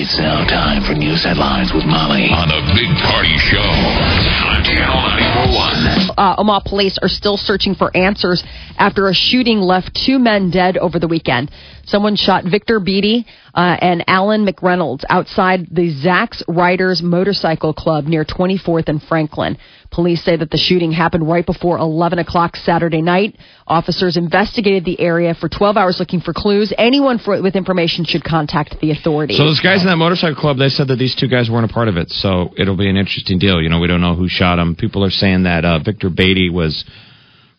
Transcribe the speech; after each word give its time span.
It's 0.00 0.16
now 0.16 0.46
time 0.46 0.84
for 0.84 0.94
news 0.94 1.24
headlines 1.24 1.74
with 1.74 1.82
Molly 1.82 2.30
on 2.30 2.46
the 2.46 2.62
Big 2.70 2.86
Party 3.02 3.34
Show 3.50 3.58
on 3.58 4.62
Channel 4.62 4.94
941. 4.94 6.14
uh, 6.16 6.36
Omaha 6.38 6.60
police 6.60 6.96
are 7.02 7.08
still 7.08 7.36
searching 7.36 7.74
for 7.74 7.90
answers 7.96 8.44
after 8.78 9.08
a 9.08 9.12
shooting 9.12 9.58
left 9.58 9.98
two 10.06 10.20
men 10.20 10.52
dead 10.52 10.78
over 10.78 11.00
the 11.00 11.08
weekend. 11.08 11.50
Someone 11.88 12.16
shot 12.16 12.44
Victor 12.44 12.80
Beatty 12.80 13.26
uh, 13.54 13.76
and 13.80 14.04
Alan 14.06 14.46
McReynolds 14.46 15.04
outside 15.08 15.68
the 15.70 15.94
Zax 16.04 16.42
Riders 16.46 17.00
Motorcycle 17.02 17.72
Club 17.72 18.04
near 18.04 18.26
24th 18.26 18.88
and 18.88 19.02
Franklin. 19.02 19.56
Police 19.90 20.22
say 20.22 20.36
that 20.36 20.50
the 20.50 20.58
shooting 20.58 20.92
happened 20.92 21.26
right 21.26 21.46
before 21.46 21.78
11 21.78 22.18
o'clock 22.18 22.56
Saturday 22.56 23.00
night. 23.00 23.38
Officers 23.66 24.18
investigated 24.18 24.84
the 24.84 25.00
area 25.00 25.34
for 25.34 25.48
12 25.48 25.78
hours 25.78 25.96
looking 25.98 26.20
for 26.20 26.34
clues. 26.34 26.74
Anyone 26.76 27.18
for, 27.18 27.40
with 27.42 27.56
information 27.56 28.04
should 28.04 28.22
contact 28.22 28.76
the 28.82 28.90
authorities. 28.90 29.38
So 29.38 29.44
those 29.44 29.60
guys 29.60 29.80
in 29.80 29.86
that 29.86 29.96
motorcycle 29.96 30.38
club, 30.38 30.58
they 30.58 30.68
said 30.68 30.88
that 30.88 30.96
these 30.96 31.16
two 31.16 31.28
guys 31.28 31.48
weren't 31.50 31.70
a 31.70 31.72
part 31.72 31.88
of 31.88 31.96
it. 31.96 32.10
So 32.10 32.52
it'll 32.58 32.76
be 32.76 32.90
an 32.90 32.98
interesting 32.98 33.38
deal. 33.38 33.62
You 33.62 33.70
know, 33.70 33.80
we 33.80 33.86
don't 33.86 34.02
know 34.02 34.14
who 34.14 34.28
shot 34.28 34.58
him. 34.58 34.76
People 34.76 35.04
are 35.04 35.10
saying 35.10 35.44
that 35.44 35.64
uh, 35.64 35.78
Victor 35.78 36.10
Beatty 36.10 36.50
was 36.50 36.84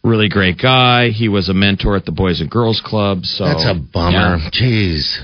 really 0.04 0.30
great 0.30 0.58
guy. 0.58 1.10
He 1.10 1.30
was 1.30 1.50
a 1.50 1.54
mentor 1.54 1.96
at 1.96 2.06
the 2.06 2.12
Boys 2.12 2.42
and 2.42 2.50
Girls 2.50 2.82
Club. 2.84 3.26
So 3.26 3.46
That's 3.46 3.66
a 3.66 3.74
bummer. 3.74 4.38
Yeah. 4.38 4.50
Jeez. 4.52 5.18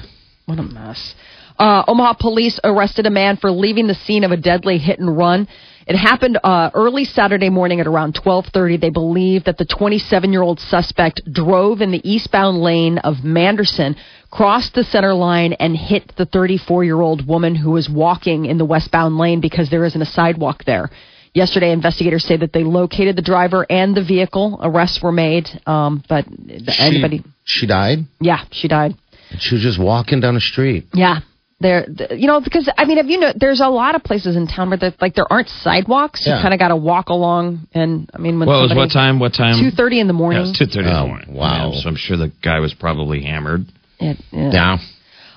What 0.45 0.59
a 0.59 0.64
mess. 0.64 1.16
Uh, 1.58 1.84
Omaha 1.88 2.14
police 2.20 2.59
arrested 2.64 3.06
a 3.06 3.09
man 3.09 3.38
for 3.38 3.50
leaving 3.50 3.88
the 3.88 3.95
scene 3.95 4.23
of 4.23 4.32
a 4.32 4.38
deadly 4.38 4.78
hit 4.78 5.00
and 5.00 5.17
run. 5.17 5.48
It 5.88 5.95
happened 5.95 6.40
uh, 6.44 6.72
early 6.73 7.06
Saturday 7.06 7.50
morning 7.50 7.80
at 7.80 7.88
around 7.88 8.16
12:30. 8.16 8.82
They 8.82 8.90
believe 8.90 9.44
that 9.45 9.58
the 9.58 9.66
27-year-old 9.66 10.59
suspect 10.59 11.22
drove 11.32 11.80
in 11.82 11.92
the 11.92 12.02
eastbound 12.10 12.58
lane 12.58 12.98
of 12.98 13.23
Manderson, 13.23 13.95
crossed 14.32 14.73
the 14.73 14.84
center 14.84 15.14
line, 15.14 15.54
and 15.54 15.78
hit 15.78 16.12
the 16.17 16.26
34-year-old 16.26 17.28
woman 17.28 17.56
who 17.56 17.72
was 17.72 17.88
walking 17.88 18.45
in 18.45 18.58
the 18.58 18.66
westbound 18.66 19.17
lane 19.17 19.39
because 19.39 19.70
there 19.70 19.86
isn't 19.86 20.02
a 20.02 20.06
sidewalk 20.08 20.64
there. 20.66 20.89
Yesterday, 21.36 21.72
investigators 21.72 22.23
say 22.23 22.38
that 22.38 22.53
they 22.53 22.64
located 22.64 23.16
the 23.17 23.22
driver 23.22 23.66
and 23.69 23.94
the 23.94 24.03
vehicle. 24.03 24.58
Arrests 24.64 25.03
were 25.03 25.11
made, 25.11 25.47
um, 25.67 26.02
but 26.09 26.25
anybody? 26.80 27.23
She, 27.44 27.59
she 27.61 27.67
died? 27.67 28.00
Yeah, 28.22 28.45
she 28.52 28.67
died. 28.69 28.95
She 29.39 29.55
was 29.55 29.61
just 29.61 29.77
walking 29.80 30.22
down 30.22 30.36
the 30.36 30.39
street. 30.42 30.86
Yeah. 30.94 31.19
There, 31.59 31.86
th- 31.86 32.11
you 32.19 32.27
know, 32.27 32.42
because 32.42 32.69
I 32.77 32.86
mean, 32.86 32.97
have 32.97 33.08
you 33.08 33.19
know, 33.19 33.31
there's 33.36 33.59
a 33.61 33.67
lot 33.67 33.95
of 33.95 34.03
places 34.03 34.36
in 34.36 34.47
town 34.47 34.69
where 34.69 34.77
there, 34.77 34.94
like 35.02 35.16
there 35.16 35.31
aren't 35.31 35.47
sidewalks. 35.50 36.23
Yeah. 36.25 36.38
You 36.38 36.42
kind 36.42 36.53
of 36.53 36.59
got 36.59 36.67
to 36.69 36.75
walk 36.75 37.08
along, 37.09 37.67
and 37.73 38.09
I 38.14 38.17
mean, 38.17 38.39
when 38.39 38.47
What 38.47 38.61
was 38.61 38.73
what 38.75 38.92
time? 38.92 39.20
What 39.20 39.33
time? 39.33 39.61
Two 39.61 39.72
thirty 39.75 39.99
in 39.99 40.08
the 40.08 40.14
morning. 40.14 40.39
it 40.39 40.47
was 40.47 40.58
two 40.58 40.66
thirty 40.66 40.88
in 40.89 40.94
Oh, 40.95 41.02
the 41.03 41.08
morning. 41.08 41.33
wow. 41.33 41.72
Yeah, 41.73 41.81
so 41.81 41.89
I'm 41.89 41.95
sure 41.95 42.17
the 42.17 42.31
guy 42.44 42.59
was 42.59 42.73
probably 42.73 43.23
hammered. 43.23 43.66
It- 43.99 44.17
yeah. 44.31 44.52
Yeah. 44.52 44.77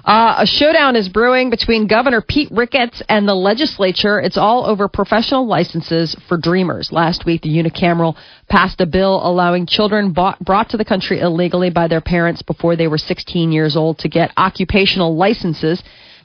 Uh, 0.09 0.37
a 0.39 0.47
showdown 0.47 0.97
is 0.97 1.07
brewing 1.07 1.51
between 1.51 1.87
Governor 1.87 2.23
Pete 2.23 2.51
Ricketts 2.51 3.03
and 3.11 3.29
the 3.29 3.35
legislature. 3.35 4.19
It's 4.19 4.39
all 4.39 4.65
over 4.65 4.89
professional 4.89 5.47
licenses 5.47 6.17
for 6.27 6.39
dreamers. 6.39 6.91
Last 6.91 7.27
week, 7.27 7.43
the 7.43 7.51
unicameral 7.51 8.17
passed 8.49 8.81
a 8.81 8.87
bill 8.87 9.21
allowing 9.23 9.67
children 9.67 10.15
bought, 10.15 10.43
brought 10.43 10.71
to 10.71 10.79
the 10.79 10.85
country 10.87 11.21
illegally 11.21 11.69
by 11.69 11.89
their 11.89 12.01
parents 12.01 12.41
before 12.41 12.75
they 12.75 12.89
were 12.89 12.97
16 12.97 13.53
years 13.53 13.77
old 13.77 13.99
to 13.99 14.09
get 14.09 14.33
occupational 14.39 15.15
licenses. 15.15 15.83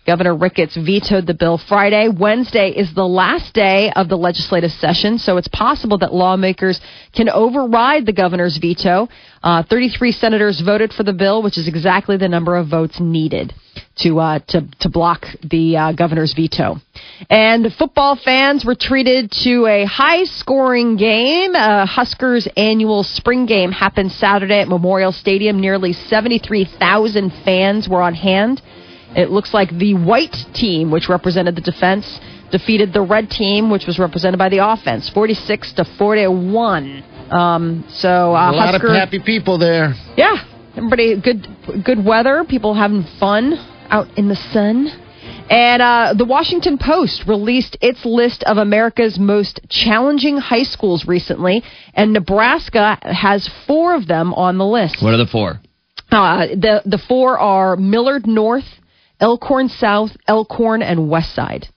Governor 0.08 0.38
Ricketts 0.38 0.78
vetoed 0.78 1.28
the 1.28 1.34
bill 1.34 1.58
Friday. 1.68 2.08
Wednesday 2.08 2.70
is 2.70 2.94
the 2.96 3.06
last 3.06 3.54
day 3.54 3.92
of 3.98 4.08
the 4.08 4.18
legislative 4.18 4.72
session, 4.72 5.18
so 5.18 5.36
it's 5.36 5.50
possible 5.50 5.98
that 5.98 6.14
lawmakers 6.14 6.80
can 7.14 7.28
override 7.28 8.06
the 8.06 8.14
governor's 8.14 8.58
veto. 8.58 9.10
Uh, 9.44 9.64
33 9.70 10.14
senators 10.14 10.62
voted 10.62 10.94
for 10.94 11.04
the 11.04 11.12
bill, 11.12 11.44
which 11.44 11.58
is 11.58 11.68
exactly 11.68 12.16
the 12.16 12.30
number 12.30 12.56
of 12.56 12.70
votes 12.70 13.02
needed 13.02 13.54
to 13.98 14.20
uh, 14.20 14.40
to 14.48 14.68
to 14.80 14.90
block 14.90 15.26
the 15.50 15.78
uh, 15.78 15.92
governor's 15.94 16.34
veto. 16.34 16.78
And 17.30 17.68
football 17.78 18.20
fans 18.24 18.66
were 18.66 18.76
treated 18.76 19.32
to 19.44 19.66
a 19.68 19.86
high-scoring 19.86 20.98
game. 20.98 21.56
Uh, 21.56 21.86
Huskers' 21.86 22.48
annual 22.58 23.04
spring 23.04 23.46
game 23.46 23.72
happened 23.72 24.12
Saturday 24.12 24.60
at 24.60 24.68
Memorial 24.68 25.12
Stadium. 25.12 25.60
Nearly 25.60 25.94
73,000 25.94 27.32
fans 27.46 27.88
were 27.88 28.02
on 28.02 28.14
hand. 28.14 28.62
It 29.16 29.30
looks 29.30 29.54
like 29.54 29.70
the 29.70 29.94
white 29.94 30.36
team, 30.54 30.90
which 30.90 31.08
represented 31.08 31.56
the 31.56 31.62
defense, 31.62 32.20
defeated 32.52 32.94
the 32.94 33.02
red 33.02 33.30
team, 33.30 33.70
which 33.70 33.86
was 33.86 34.00
represented 34.00 34.40
by 34.40 34.50
the 34.50 34.68
offense, 34.68 35.10
46 35.14 35.74
to 35.74 35.86
41. 35.98 37.04
Um, 37.32 37.86
so 37.90 38.10
uh, 38.10 38.52
a 38.52 38.54
lot 38.54 38.72
Husker, 38.72 38.88
of 38.88 38.96
happy 38.96 39.20
people 39.24 39.58
there. 39.58 39.94
yeah, 40.18 40.36
everybody 40.76 41.20
good 41.22 41.48
good 41.86 42.04
weather, 42.04 42.44
people 42.48 42.74
having 42.74 43.06
fun 43.20 43.54
out 43.94 44.08
in 44.18 44.28
the 44.28 44.36
sun. 44.36 44.88
And 45.50 45.82
uh, 45.82 46.14
the 46.18 46.26
Washington 46.26 46.78
Post 46.78 47.26
released 47.28 47.78
its 47.80 48.04
list 48.06 48.44
of 48.44 48.58
America's 48.58 49.20
most 49.20 49.60
challenging 49.70 50.38
high 50.38 50.64
schools 50.64 51.06
recently, 51.06 51.64
and 51.94 52.12
Nebraska 52.12 52.98
has 53.02 53.50
four 53.68 53.96
of 53.96 54.08
them 54.08 54.34
on 54.34 54.58
the 54.58 54.66
list. 54.66 55.02
What 55.02 55.14
are 55.14 55.18
the 55.18 55.28
four? 55.28 55.62
Uh, 56.12 56.48
the 56.48 56.82
the 56.86 56.98
four 56.98 57.40
are 57.40 57.76
Millard 57.76 58.26
North, 58.28 58.80
Elkhorn 59.20 59.70
South, 59.70 60.12
Elkhorn, 60.28 60.82
and 60.82 61.00
Westside. 61.12 61.68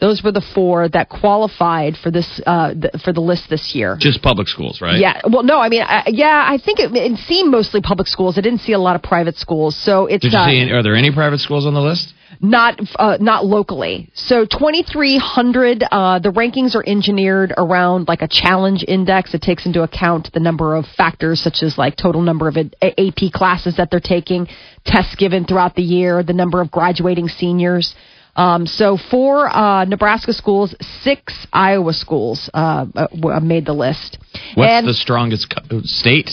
Those 0.00 0.22
were 0.22 0.30
the 0.30 0.44
four 0.54 0.88
that 0.88 1.08
qualified 1.08 1.96
for 1.96 2.10
this 2.10 2.40
uh, 2.46 2.72
th- 2.74 3.02
for 3.04 3.12
the 3.12 3.20
list 3.20 3.50
this 3.50 3.74
year. 3.74 3.96
Just 3.98 4.22
public 4.22 4.46
schools, 4.46 4.80
right? 4.80 4.98
Yeah, 4.98 5.22
well, 5.28 5.42
no, 5.42 5.58
I 5.58 5.68
mean, 5.68 5.82
I, 5.82 6.04
yeah, 6.06 6.44
I 6.46 6.58
think 6.64 6.78
it, 6.78 6.94
it 6.94 7.18
seemed 7.26 7.50
mostly 7.50 7.80
public 7.80 8.06
schools. 8.06 8.38
I 8.38 8.40
didn't 8.40 8.60
see 8.60 8.72
a 8.72 8.78
lot 8.78 8.94
of 8.94 9.02
private 9.02 9.36
schools, 9.36 9.76
so 9.76 10.06
it's 10.06 10.22
Did 10.22 10.32
you 10.32 10.38
uh, 10.38 10.46
see? 10.46 10.60
Any, 10.60 10.70
are 10.70 10.82
there 10.82 10.94
any 10.94 11.10
private 11.10 11.40
schools 11.40 11.66
on 11.66 11.74
the 11.74 11.80
list? 11.80 12.14
not 12.40 12.80
uh, 12.96 13.18
not 13.20 13.44
locally. 13.44 14.10
So 14.14 14.44
2,300. 14.44 15.84
Uh, 15.90 16.18
the 16.18 16.30
rankings 16.30 16.74
are 16.74 16.84
engineered 16.86 17.52
around 17.56 18.08
like 18.08 18.22
a 18.22 18.28
challenge 18.28 18.84
index. 18.86 19.34
It 19.34 19.42
takes 19.42 19.66
into 19.66 19.82
account 19.82 20.30
the 20.32 20.40
number 20.40 20.76
of 20.76 20.84
factors 20.96 21.40
such 21.40 21.62
as 21.62 21.76
like 21.78 21.96
total 21.96 22.22
number 22.22 22.48
of 22.48 22.56
AP 22.56 23.32
classes 23.32 23.76
that 23.76 23.90
they're 23.90 24.00
taking, 24.00 24.46
tests 24.84 25.16
given 25.16 25.44
throughout 25.44 25.74
the 25.74 25.82
year, 25.82 26.22
the 26.22 26.32
number 26.32 26.60
of 26.60 26.70
graduating 26.70 27.28
seniors. 27.28 27.94
Um, 28.38 28.66
so 28.66 28.96
four 29.10 29.48
uh, 29.48 29.84
Nebraska 29.84 30.32
schools, 30.32 30.74
six 31.02 31.34
Iowa 31.52 31.92
schools 31.92 32.48
uh, 32.54 32.86
uh, 32.94 33.40
made 33.40 33.66
the 33.66 33.72
list. 33.74 34.16
What's 34.54 34.70
And- 34.70 34.88
the 34.88 34.94
strongest 34.94 35.52
co- 35.54 35.80
state? 35.82 36.30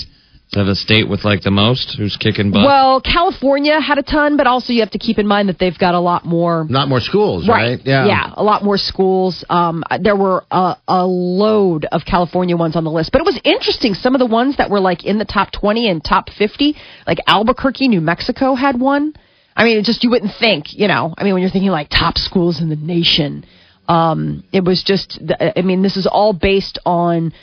Does 0.51 0.57
it 0.57 0.59
have 0.59 0.67
a 0.67 0.75
state 0.75 1.09
with 1.09 1.25
like 1.25 1.41
the 1.41 1.49
most? 1.49 1.95
Who's 1.97 2.15
kicking 2.17 2.51
butt? 2.51 2.63
Well, 2.63 3.01
California 3.01 3.81
had 3.81 3.97
a 3.97 4.03
ton, 4.03 4.37
but 4.37 4.45
also 4.45 4.73
you 4.73 4.81
have 4.81 4.91
to 4.91 4.99
keep 4.99 5.17
in 5.17 5.25
mind 5.25 5.49
that 5.49 5.57
they've 5.57 5.77
got 5.77 5.95
a 5.95 5.99
lot 5.99 6.23
more. 6.23 6.67
Not 6.69 6.87
more 6.87 6.99
schools, 6.99 7.47
right? 7.49 7.79
Yeah. 7.83 8.31
a 8.35 8.43
lot 8.43 8.63
more 8.63 8.77
schools. 8.77 9.43
Um, 9.49 9.83
there 9.99 10.15
were 10.15 10.45
a, 10.51 10.75
a 10.87 11.03
load 11.07 11.85
of 11.91 12.01
California 12.05 12.55
ones 12.55 12.75
on 12.75 12.83
the 12.83 12.91
list, 12.91 13.11
but 13.11 13.21
it 13.21 13.25
was 13.25 13.39
interesting. 13.43 13.95
Some 13.95 14.13
of 14.13 14.19
the 14.19 14.27
ones 14.27 14.57
that 14.57 14.69
were 14.69 14.79
like 14.79 15.03
in 15.03 15.17
the 15.17 15.25
top 15.25 15.51
20 15.51 15.89
and 15.89 16.03
top 16.03 16.29
50, 16.29 16.75
like 17.07 17.17
Albuquerque, 17.25 17.87
New 17.87 18.01
Mexico 18.01 18.53
had 18.53 18.79
one. 18.79 19.15
I 19.55 19.63
mean, 19.63 19.77
it 19.77 19.85
just 19.85 20.03
you 20.03 20.09
wouldn't 20.09 20.33
think, 20.39 20.73
you 20.73 20.87
know. 20.87 21.13
I 21.17 21.23
mean, 21.23 21.33
when 21.33 21.41
you're 21.41 21.51
thinking 21.51 21.71
like 21.71 21.89
top 21.89 22.17
schools 22.17 22.61
in 22.61 22.69
the 22.69 22.75
nation, 22.75 23.45
um, 23.87 24.43
it 24.51 24.63
was 24.63 24.83
just. 24.83 25.19
I 25.39 25.61
mean, 25.61 25.81
this 25.81 25.97
is 25.97 26.07
all 26.07 26.33
based 26.33 26.79
on 26.85 27.33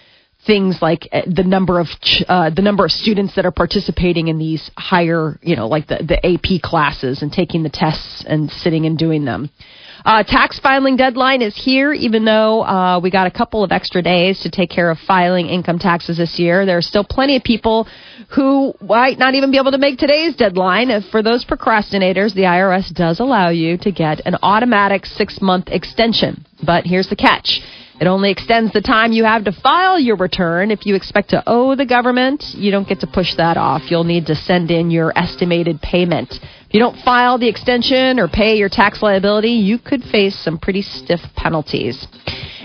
things 0.47 0.79
like 0.82 1.09
uh, 1.12 1.23
the 1.26 1.44
number 1.44 1.81
of 1.81 1.87
ch- 2.03 2.25
uh, 2.29 2.50
the 2.50 2.62
number 2.62 2.85
of 2.85 2.91
students 2.91 3.35
that 3.37 3.47
are 3.47 3.53
participating 3.53 4.29
in 4.29 4.38
these 4.38 4.70
higher, 4.76 5.38
you 5.43 5.56
know, 5.56 5.69
like 5.69 5.87
the 5.87 6.05
the 6.06 6.26
AP 6.26 6.61
classes 6.62 7.23
and 7.23 7.32
taking 7.32 7.62
the 7.62 7.70
tests 7.70 8.25
and 8.26 8.50
sitting 8.50 8.87
and 8.87 8.99
doing 8.99 9.25
them. 9.25 9.50
Uh, 10.04 10.22
tax 10.25 10.58
filing 10.58 10.96
deadline 10.96 11.43
is 11.43 11.54
here, 11.56 11.93
even 11.93 12.25
though 12.25 12.62
uh, 12.64 12.99
we 13.00 13.10
got 13.10 13.26
a 13.26 13.31
couple 13.31 13.62
of 13.62 13.70
extra 13.70 14.02
days 14.02 14.40
to 14.40 14.50
take 14.50 14.70
care 14.70 14.90
of 14.90 14.99
filing 15.06 15.46
income 15.46 15.78
taxes 15.78 16.16
this 16.16 16.38
year. 16.38 16.66
There 16.66 16.76
are 16.76 16.82
still 16.82 17.04
plenty 17.04 17.37
of 17.37 17.44
people 17.44 17.87
who 18.31 18.75
might 18.81 19.19
not 19.19 19.34
even 19.34 19.50
be 19.50 19.58
able 19.58 19.70
to 19.72 19.78
make 19.78 19.99
today's 19.99 20.34
deadline. 20.34 20.90
For 21.10 21.22
those 21.22 21.44
procrastinators, 21.44 22.34
the 22.34 22.43
IRS 22.43 22.93
does 22.93 23.20
allow 23.20 23.50
you 23.50 23.76
to 23.78 23.93
get 23.93 24.20
an 24.26 24.37
automatic 24.43 25.06
six 25.06 25.40
month 25.40 25.69
extension. 25.69 26.44
But 26.64 26.84
here's 26.84 27.08
the 27.08 27.16
catch. 27.16 27.60
It 28.02 28.08
only 28.08 28.32
extends 28.32 28.72
the 28.72 28.81
time 28.81 29.12
you 29.12 29.22
have 29.22 29.44
to 29.44 29.52
file 29.52 29.96
your 29.96 30.16
return. 30.16 30.72
If 30.72 30.87
you 30.87 30.96
expect 30.96 31.31
to 31.31 31.43
owe 31.46 31.76
the 31.76 31.87
government, 31.87 32.43
you 32.52 32.72
don't 32.72 32.88
get 32.88 32.99
to 33.02 33.06
push 33.06 33.37
that 33.37 33.56
off. 33.56 33.93
You'll 33.93 34.02
need 34.02 34.26
to 34.26 34.34
send 34.34 34.72
in 34.72 34.90
your 34.90 35.16
estimated 35.16 35.81
payment 35.81 36.32
If 36.32 36.75
you 36.75 36.81
don't 36.81 36.99
file 37.04 37.38
the 37.38 37.46
extension 37.46 38.19
or 38.19 38.26
pay 38.26 38.56
your 38.56 38.69
tax 38.69 39.02
liability, 39.04 39.52
you 39.52 39.78
could 39.78 40.02
face 40.02 40.37
some 40.37 40.58
pretty 40.58 40.82
stiff 40.82 41.20
penalties. 41.37 42.04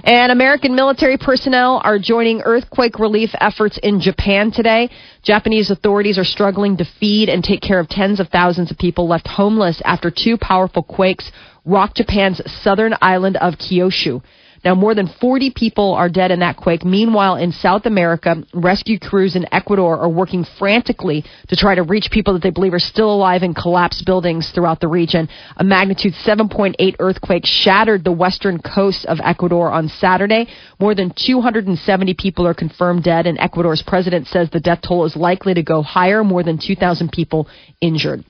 And 0.04 0.31
American 0.31 0.74
military 0.74 1.19
personnel 1.19 1.81
are 1.83 2.00
joining 2.00 2.42
earthquake 2.42 2.98
relief 2.98 3.30
efforts 3.40 3.78
in 3.83 4.00
Japan 4.00 4.50
today. 4.50 4.90
Japanese 5.22 5.69
authorities 5.69 6.18
are 6.18 6.24
struggling 6.24 6.78
to 6.78 6.86
feed 7.00 7.30
and 7.30 7.44
take 7.44 7.62
care 7.62 7.80
of 7.80 7.90
tens 7.90 8.19
of 8.19 8.30
thousands 8.30 8.72
of 8.72 8.80
people 8.80 9.07
left 9.07 9.28
homeless 9.28 9.83
after 9.86 10.10
two 10.10 10.36
powerful 10.36 10.81
quakes 10.81 11.31
rocked 11.63 11.98
Japan's 11.98 12.42
southern 12.63 12.95
island 13.04 13.38
of 13.38 13.54
Kyushu. 13.60 14.24
Now, 14.65 14.75
more 14.75 14.95
than 14.95 15.07
40 15.07 15.51
people 15.51 15.94
are 15.94 16.09
dead 16.09 16.31
in 16.31 16.39
that 16.39 16.57
quake. 16.57 16.83
Meanwhile, 16.83 17.36
in 17.36 17.51
South 17.51 17.86
America, 17.86 18.44
rescue 18.54 19.00
crews 19.00 19.36
in 19.36 19.45
Ecuador 19.54 19.98
are 20.00 20.09
working 20.09 20.45
frantically 20.57 21.24
to 21.48 21.56
try 21.56 21.75
to 21.75 21.83
reach 21.83 22.09
people 22.12 22.33
that 22.33 22.42
they 22.42 22.50
believe 22.50 22.74
are 22.74 22.80
still 22.80 23.13
alive 23.13 23.44
in 23.44 23.54
collapsed 23.54 24.06
buildings 24.06 24.51
throughout 24.51 24.80
the 24.80 24.88
region. 24.88 25.30
A 25.57 25.63
magnitude 25.63 26.13
7.8 26.13 26.95
earthquake 27.00 27.45
shattered 27.45 28.04
the 28.04 28.12
western 28.12 28.59
coast 28.59 29.06
of 29.06 29.19
Ecuador 29.24 29.71
on 29.71 29.88
Saturday. 29.88 30.48
More 30.80 30.95
than 30.95 31.13
270 31.15 32.13
people 32.15 32.48
are 32.48 32.54
confirmed 32.54 33.04
dead, 33.04 33.27
and 33.27 33.39
Ecuador's 33.39 33.83
president 33.86 34.27
says 34.27 34.50
the 34.50 34.59
death 34.59 34.80
toll 34.81 35.06
is 35.06 35.15
likely 35.15 35.54
to 35.54 35.63
go 35.63 35.81
higher, 35.81 36.24
more 36.24 36.44
than 36.44 36.57
2,000 36.57 37.12
people 37.12 37.48
injured. 37.81 38.24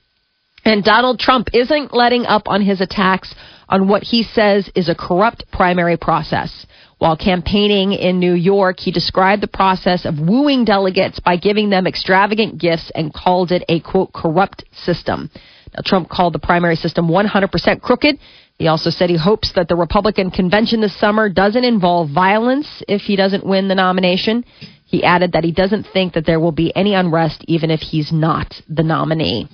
And 0.66 0.84
Donald 0.84 1.20
Trump 1.20 1.48
isn't 1.54 1.94
letting 1.94 2.26
up 2.26 2.44
on 2.48 2.62
his 2.62 2.82
attacks 2.82 3.34
on 3.70 3.88
what 3.88 4.04
he 4.04 4.24
says 4.24 4.70
is 4.76 4.90
a 4.90 4.96
corrupt 4.96 5.46
primary 5.52 5.98
process. 5.98 6.66
While 6.98 7.16
campaigning 7.16 7.94
in 7.94 8.20
New 8.20 8.34
York, 8.34 8.80
he 8.80 8.92
described 8.92 9.44
the 9.44 9.48
process 9.48 10.06
of 10.06 10.20
wooing 10.20 10.66
delegates 10.66 11.20
by 11.20 11.38
giving 11.38 11.70
them 11.70 11.86
extravagant 11.86 12.60
gifts 12.60 12.92
and 12.96 13.14
called 13.14 13.52
it 13.52 13.64
a 13.70 13.80
quote 13.82 14.14
corrupt 14.14 14.64
system. 14.74 15.30
Now, 15.76 15.82
Trump 15.86 16.10
called 16.10 16.34
the 16.34 16.40
primary 16.40 16.76
system 16.76 17.08
100% 17.08 17.82
crooked. 17.82 18.18
He 18.58 18.68
also 18.68 18.90
said 18.90 19.12
he 19.12 19.18
hopes 19.18 19.52
that 19.54 19.68
the 19.68 19.76
Republican 19.76 20.32
convention 20.32 20.82
this 20.82 21.00
summer 21.00 21.30
doesn't 21.30 21.64
involve 21.64 22.10
violence 22.10 22.82
if 22.88 23.02
he 23.02 23.16
doesn't 23.16 23.46
win 23.46 23.68
the 23.68 23.76
nomination. 23.76 24.44
He 24.88 25.04
added 25.04 25.34
that 25.34 25.44
he 25.44 25.52
doesn't 25.52 25.86
think 25.92 26.14
that 26.14 26.26
there 26.26 26.40
will 26.40 26.54
be 26.54 26.74
any 26.74 26.94
unrest 26.94 27.44
even 27.46 27.72
if 27.72 27.82
he's 27.82 28.10
not 28.14 28.62
the 28.70 28.84
nominee. 28.84 29.50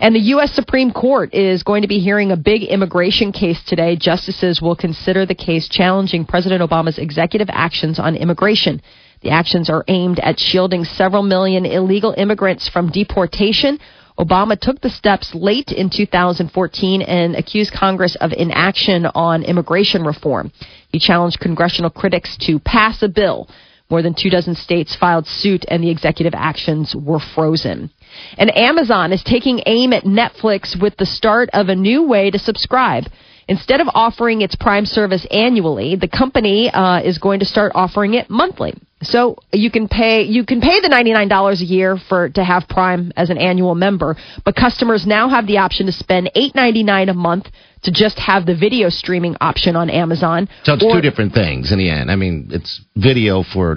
And 0.00 0.14
the 0.14 0.20
U.S. 0.34 0.52
Supreme 0.52 0.92
Court 0.92 1.34
is 1.34 1.64
going 1.64 1.82
to 1.82 1.88
be 1.88 1.98
hearing 1.98 2.30
a 2.30 2.36
big 2.36 2.62
immigration 2.62 3.32
case 3.32 3.60
today. 3.64 3.96
Justices 3.96 4.62
will 4.62 4.76
consider 4.76 5.26
the 5.26 5.34
case 5.34 5.68
challenging 5.68 6.24
President 6.24 6.62
Obama's 6.62 6.98
executive 6.98 7.48
actions 7.50 7.98
on 7.98 8.14
immigration. 8.14 8.80
The 9.22 9.30
actions 9.30 9.68
are 9.68 9.84
aimed 9.88 10.20
at 10.20 10.38
shielding 10.38 10.84
several 10.84 11.24
million 11.24 11.66
illegal 11.66 12.14
immigrants 12.16 12.68
from 12.68 12.92
deportation. 12.92 13.80
Obama 14.16 14.58
took 14.58 14.80
the 14.80 14.90
steps 14.90 15.34
late 15.34 15.72
in 15.72 15.90
2014 15.90 17.02
and 17.02 17.34
accused 17.34 17.72
Congress 17.72 18.16
of 18.20 18.32
inaction 18.32 19.06
on 19.06 19.42
immigration 19.42 20.04
reform. 20.04 20.52
He 20.92 21.00
challenged 21.00 21.40
congressional 21.40 21.90
critics 21.90 22.36
to 22.46 22.60
pass 22.60 23.02
a 23.02 23.08
bill 23.08 23.48
more 23.90 24.02
than 24.02 24.14
two 24.14 24.30
dozen 24.30 24.54
states 24.54 24.94
filed 24.96 25.26
suit 25.26 25.64
and 25.68 25.82
the 25.82 25.90
executive 25.90 26.34
actions 26.34 26.94
were 26.94 27.20
frozen. 27.34 27.90
And 28.36 28.56
Amazon 28.56 29.12
is 29.12 29.22
taking 29.22 29.62
aim 29.66 29.92
at 29.92 30.04
Netflix 30.04 30.80
with 30.80 30.96
the 30.96 31.06
start 31.06 31.48
of 31.52 31.68
a 31.68 31.74
new 31.74 32.06
way 32.06 32.30
to 32.30 32.38
subscribe. 32.38 33.04
Instead 33.48 33.80
of 33.80 33.88
offering 33.94 34.42
its 34.42 34.54
Prime 34.54 34.84
service 34.84 35.26
annually, 35.30 35.96
the 35.96 36.08
company 36.08 36.70
uh, 36.70 37.00
is 37.00 37.18
going 37.18 37.40
to 37.40 37.46
start 37.46 37.72
offering 37.74 38.14
it 38.14 38.28
monthly. 38.28 38.74
So 39.02 39.36
you 39.52 39.70
can 39.70 39.86
pay 39.88 40.22
you 40.22 40.44
can 40.44 40.60
pay 40.60 40.80
the 40.80 40.88
ninety 40.88 41.12
nine 41.12 41.28
dollars 41.28 41.60
a 41.60 41.64
year 41.64 41.96
for 42.08 42.28
to 42.30 42.44
have 42.44 42.64
Prime 42.68 43.12
as 43.16 43.30
an 43.30 43.38
annual 43.38 43.74
member, 43.74 44.16
but 44.44 44.56
customers 44.56 45.06
now 45.06 45.28
have 45.28 45.46
the 45.46 45.58
option 45.58 45.86
to 45.86 45.92
spend 45.92 46.30
eight 46.34 46.54
ninety 46.54 46.82
nine 46.82 47.08
a 47.08 47.14
month 47.14 47.46
to 47.84 47.92
just 47.92 48.18
have 48.18 48.44
the 48.44 48.56
video 48.56 48.88
streaming 48.88 49.36
option 49.40 49.76
on 49.76 49.88
Amazon. 49.88 50.48
So 50.64 50.74
it's 50.74 50.82
Or- 50.84 50.94
two 50.94 51.00
different 51.00 51.32
things 51.32 51.70
in 51.70 51.78
the 51.78 51.88
end. 51.90 52.10
I 52.10 52.16
mean, 52.16 52.48
it's 52.50 52.80
video 52.96 53.44
for 53.44 53.76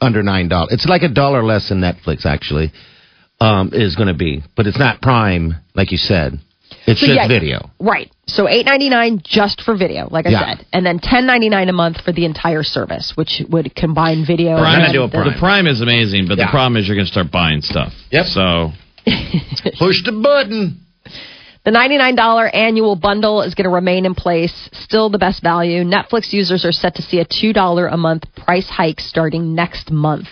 under 0.00 0.22
nine 0.22 0.48
dollars. 0.48 0.72
It's 0.72 0.86
like 0.86 1.02
a 1.02 1.08
dollar 1.08 1.42
less 1.42 1.68
than 1.68 1.80
Netflix 1.80 2.24
actually 2.24 2.72
um, 3.40 3.70
is 3.72 3.96
going 3.96 4.08
to 4.08 4.14
be, 4.14 4.42
but 4.56 4.68
it's 4.68 4.78
not 4.78 5.02
Prime 5.02 5.56
like 5.74 5.90
you 5.90 5.98
said. 5.98 6.38
It's 6.86 7.00
So, 7.00 7.06
just 7.06 7.16
yeah, 7.16 7.28
video. 7.28 7.70
Right. 7.80 8.10
So 8.26 8.48
eight 8.48 8.66
ninety 8.66 8.88
nine 8.88 9.20
just 9.24 9.60
for 9.62 9.76
video, 9.76 10.08
like 10.10 10.26
I 10.26 10.30
Yeah. 10.30 10.56
said, 10.56 10.66
and 10.72 10.84
then 10.84 10.98
ten 10.98 11.26
ninety 11.26 11.48
nine 11.48 11.68
a 11.68 11.72
month 11.72 12.00
for 12.00 12.12
the 12.12 12.24
entire 12.24 12.62
service, 12.62 13.12
which 13.16 13.42
would 13.48 13.74
combine 13.74 14.24
video. 14.26 14.56
Prime 14.58 14.82
and 14.82 14.92
do 14.92 15.02
a 15.04 15.06
the- 15.08 15.12
Prime. 15.16 15.32
The 15.32 15.38
Prime 15.38 15.66
is 15.66 15.80
amazing, 15.80 16.26
but 16.28 16.38
Yeah. 16.38 16.46
the 16.46 16.50
problem 16.50 16.76
is 16.76 16.88
you're 16.88 16.96
going 16.96 17.06
to 17.06 17.12
start 17.12 17.30
buying 17.30 17.60
stuff. 17.62 17.92
Yep. 18.10 18.26
So 18.26 18.72
Push 19.78 20.04
the 20.04 20.12
button. 20.12 20.78
The 21.64 21.70
$99 21.70 22.50
annual 22.52 22.96
bundle 22.96 23.42
is 23.42 23.54
going 23.54 23.64
to 23.64 23.70
remain 23.70 24.04
in 24.04 24.14
place, 24.16 24.68
still 24.72 25.10
the 25.10 25.18
best 25.18 25.42
value. 25.42 25.84
Netflix 25.84 26.32
users 26.32 26.64
are 26.64 26.72
set 26.72 26.96
to 26.96 27.02
see 27.02 27.20
a 27.20 27.24
$2 27.24 27.92
a 27.92 27.96
month 27.96 28.24
price 28.34 28.68
hike 28.68 28.98
starting 28.98 29.54
next 29.54 29.90
month. 29.92 30.26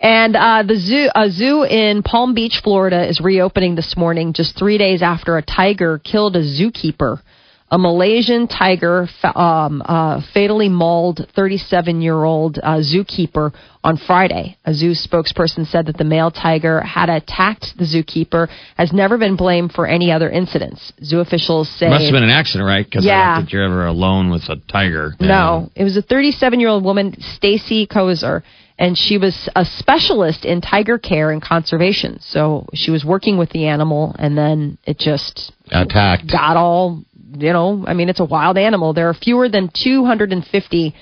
And 0.00 0.36
uh, 0.36 0.62
the 0.66 0.76
zoo, 0.76 1.08
a 1.14 1.30
zoo 1.30 1.62
in 1.64 2.02
Palm 2.02 2.34
Beach, 2.34 2.60
Florida, 2.62 3.08
is 3.08 3.20
reopening 3.20 3.74
this 3.74 3.96
morning, 3.96 4.32
just 4.32 4.58
three 4.58 4.78
days 4.78 5.02
after 5.02 5.36
a 5.38 5.42
tiger 5.42 5.98
killed 5.98 6.36
a 6.36 6.42
zookeeper. 6.42 7.20
A 7.68 7.78
Malaysian 7.78 8.46
tiger 8.46 9.08
um, 9.24 9.82
uh, 9.84 10.20
fatally 10.32 10.68
mauled 10.68 11.26
37 11.34 12.00
year 12.00 12.22
old 12.22 12.58
uh, 12.62 12.76
zookeeper 12.76 13.52
on 13.82 13.96
Friday. 13.96 14.56
A 14.64 14.72
zoo 14.72 14.92
spokesperson 14.92 15.66
said 15.66 15.86
that 15.86 15.96
the 15.96 16.04
male 16.04 16.30
tiger 16.30 16.80
had 16.82 17.10
attacked 17.10 17.76
the 17.76 17.84
zookeeper, 17.84 18.46
has 18.76 18.92
never 18.92 19.18
been 19.18 19.34
blamed 19.34 19.72
for 19.72 19.84
any 19.84 20.12
other 20.12 20.30
incidents. 20.30 20.92
Zoo 21.02 21.18
officials 21.18 21.68
say. 21.68 21.88
must 21.88 22.04
have 22.04 22.12
been 22.12 22.22
an 22.22 22.30
accident, 22.30 22.68
right? 22.68 22.84
Because 22.84 23.04
I 23.04 23.08
Yeah. 23.08 23.34
don't 23.34 23.40
think 23.42 23.52
you're 23.52 23.64
ever 23.64 23.86
alone 23.86 24.30
with 24.30 24.48
a 24.48 24.56
tiger. 24.70 25.14
No, 25.18 25.68
it 25.74 25.82
was 25.82 25.96
a 25.96 26.02
37 26.02 26.60
year 26.60 26.68
old 26.68 26.84
woman, 26.84 27.20
Stacy 27.34 27.88
Kozer, 27.88 28.42
and 28.78 28.96
she 28.96 29.18
was 29.18 29.48
a 29.56 29.64
specialist 29.64 30.44
in 30.44 30.60
tiger 30.60 30.98
care 30.98 31.30
and 31.30 31.42
conservation. 31.42 32.20
So 32.20 32.66
she 32.74 32.90
was 32.90 33.04
working 33.04 33.38
with 33.38 33.50
the 33.50 33.66
animal, 33.66 34.14
and 34.18 34.36
then 34.36 34.78
it 34.84 34.98
just 34.98 35.52
Attacked. 35.70 36.30
got 36.30 36.56
all, 36.56 37.02
you 37.38 37.52
know, 37.52 37.84
I 37.86 37.94
mean, 37.94 38.08
it's 38.08 38.20
a 38.20 38.24
wild 38.24 38.58
animal. 38.58 38.92
There 38.92 39.08
are 39.08 39.14
fewer 39.14 39.48
than 39.48 39.70
250 39.74 40.94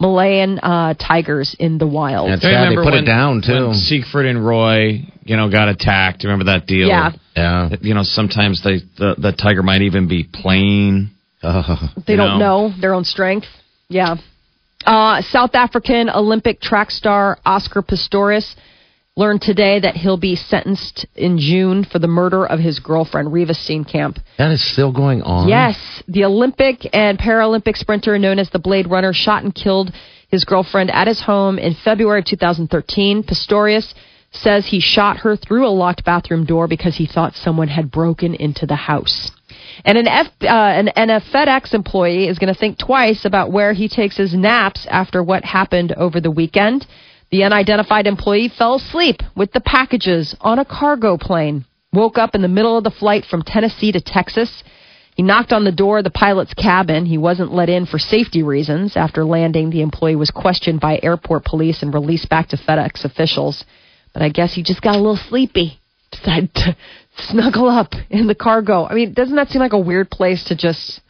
Malayan 0.00 0.58
uh, 0.58 0.94
tigers 0.94 1.54
in 1.58 1.78
the 1.78 1.86
wild. 1.86 2.28
That's 2.28 2.42
sad. 2.42 2.50
They 2.50 2.54
remember 2.56 2.82
put 2.82 2.92
when, 2.94 3.04
it 3.04 3.06
down 3.06 3.40
too. 3.40 3.68
When 3.68 3.74
Siegfried 3.74 4.26
and 4.26 4.44
Roy, 4.44 5.00
you 5.22 5.36
know, 5.36 5.48
got 5.50 5.68
attacked. 5.68 6.24
Remember 6.24 6.46
that 6.46 6.66
deal? 6.66 6.88
Yeah. 6.88 7.12
Yeah. 7.36 7.68
You 7.80 7.94
know, 7.94 8.02
sometimes 8.02 8.62
they, 8.64 8.78
the 8.98 9.14
the 9.16 9.32
tiger 9.32 9.62
might 9.62 9.82
even 9.82 10.08
be 10.08 10.24
playing. 10.24 11.10
Uh, 11.42 11.88
They 12.06 12.16
don't 12.16 12.38
know. 12.38 12.68
know 12.68 12.74
their 12.80 12.94
own 12.94 13.04
strength. 13.04 13.46
Yeah. 13.88 14.16
Uh, 14.84 15.22
South 15.22 15.54
African 15.54 16.10
Olympic 16.10 16.60
track 16.60 16.90
star 16.90 17.38
Oscar 17.44 17.82
Pistorius 17.82 18.54
learned 19.16 19.42
today 19.42 19.78
that 19.78 19.94
he'll 19.94 20.16
be 20.16 20.34
sentenced 20.34 21.06
in 21.14 21.38
June 21.38 21.84
for 21.84 21.98
the 21.98 22.08
murder 22.08 22.46
of 22.46 22.58
his 22.58 22.78
girlfriend, 22.78 23.28
Reeva 23.28 23.50
Steenkamp. 23.50 24.16
that 24.38 24.50
is 24.50 24.72
still 24.72 24.90
going 24.92 25.22
on. 25.22 25.48
Yes, 25.48 26.02
the 26.08 26.24
Olympic 26.24 26.88
and 26.94 27.18
Paralympic 27.18 27.76
sprinter 27.76 28.18
known 28.18 28.38
as 28.38 28.48
the 28.50 28.58
Blade 28.58 28.90
Runner 28.90 29.12
shot 29.12 29.44
and 29.44 29.54
killed 29.54 29.92
his 30.28 30.44
girlfriend 30.44 30.90
at 30.90 31.08
his 31.08 31.20
home 31.20 31.58
in 31.58 31.74
February 31.84 32.20
of 32.20 32.24
2013. 32.24 33.22
Pistorius 33.22 33.92
says 34.30 34.66
he 34.66 34.80
shot 34.80 35.18
her 35.18 35.36
through 35.36 35.66
a 35.66 35.68
locked 35.68 36.04
bathroom 36.04 36.46
door 36.46 36.66
because 36.66 36.96
he 36.96 37.06
thought 37.06 37.34
someone 37.34 37.68
had 37.68 37.90
broken 37.90 38.34
into 38.34 38.64
the 38.64 38.76
house. 38.76 39.30
And 39.84 39.98
an, 39.98 40.06
F, 40.08 40.26
uh, 40.42 40.46
an, 40.46 40.88
and 40.88 41.10
a 41.10 41.20
FedEx 41.20 41.74
employee 41.74 42.28
is 42.28 42.38
going 42.38 42.52
to 42.52 42.58
think 42.58 42.78
twice 42.78 43.24
about 43.24 43.52
where 43.52 43.72
he 43.72 43.88
takes 43.88 44.16
his 44.16 44.34
naps 44.34 44.86
after 44.90 45.22
what 45.22 45.44
happened 45.44 45.92
over 45.92 46.20
the 46.20 46.30
weekend. 46.30 46.86
The 47.30 47.44
unidentified 47.44 48.06
employee 48.06 48.48
fell 48.48 48.74
asleep 48.74 49.22
with 49.34 49.52
the 49.52 49.60
packages 49.60 50.36
on 50.40 50.58
a 50.58 50.64
cargo 50.64 51.16
plane, 51.16 51.64
woke 51.92 52.18
up 52.18 52.34
in 52.34 52.42
the 52.42 52.48
middle 52.48 52.76
of 52.76 52.84
the 52.84 52.90
flight 52.90 53.24
from 53.24 53.42
Tennessee 53.42 53.92
to 53.92 54.00
Texas. 54.00 54.62
He 55.14 55.22
knocked 55.22 55.52
on 55.52 55.64
the 55.64 55.72
door 55.72 55.98
of 55.98 56.04
the 56.04 56.10
pilot's 56.10 56.54
cabin. 56.54 57.06
He 57.06 57.18
wasn't 57.18 57.52
let 57.52 57.68
in 57.68 57.86
for 57.86 57.98
safety 57.98 58.42
reasons. 58.42 58.96
After 58.96 59.24
landing, 59.24 59.70
the 59.70 59.82
employee 59.82 60.16
was 60.16 60.30
questioned 60.30 60.80
by 60.80 61.00
airport 61.02 61.44
police 61.44 61.82
and 61.82 61.92
released 61.92 62.28
back 62.28 62.48
to 62.48 62.56
FedEx 62.56 63.04
officials. 63.04 63.64
But 64.12 64.22
I 64.22 64.28
guess 64.28 64.54
he 64.54 64.62
just 64.62 64.82
got 64.82 64.94
a 64.94 64.98
little 64.98 65.16
sleepy. 65.16 65.80
Decided 66.12 66.54
to 66.56 66.76
snuggle 67.28 67.68
up 67.68 67.92
in 68.10 68.26
the 68.26 68.34
cargo. 68.34 68.84
I 68.86 68.94
mean, 68.94 69.12
doesn't 69.12 69.36
that 69.36 69.48
seem 69.48 69.60
like 69.60 69.72
a 69.72 69.78
weird 69.78 70.10
place 70.10 70.44
to 70.44 70.56
just 70.56 71.00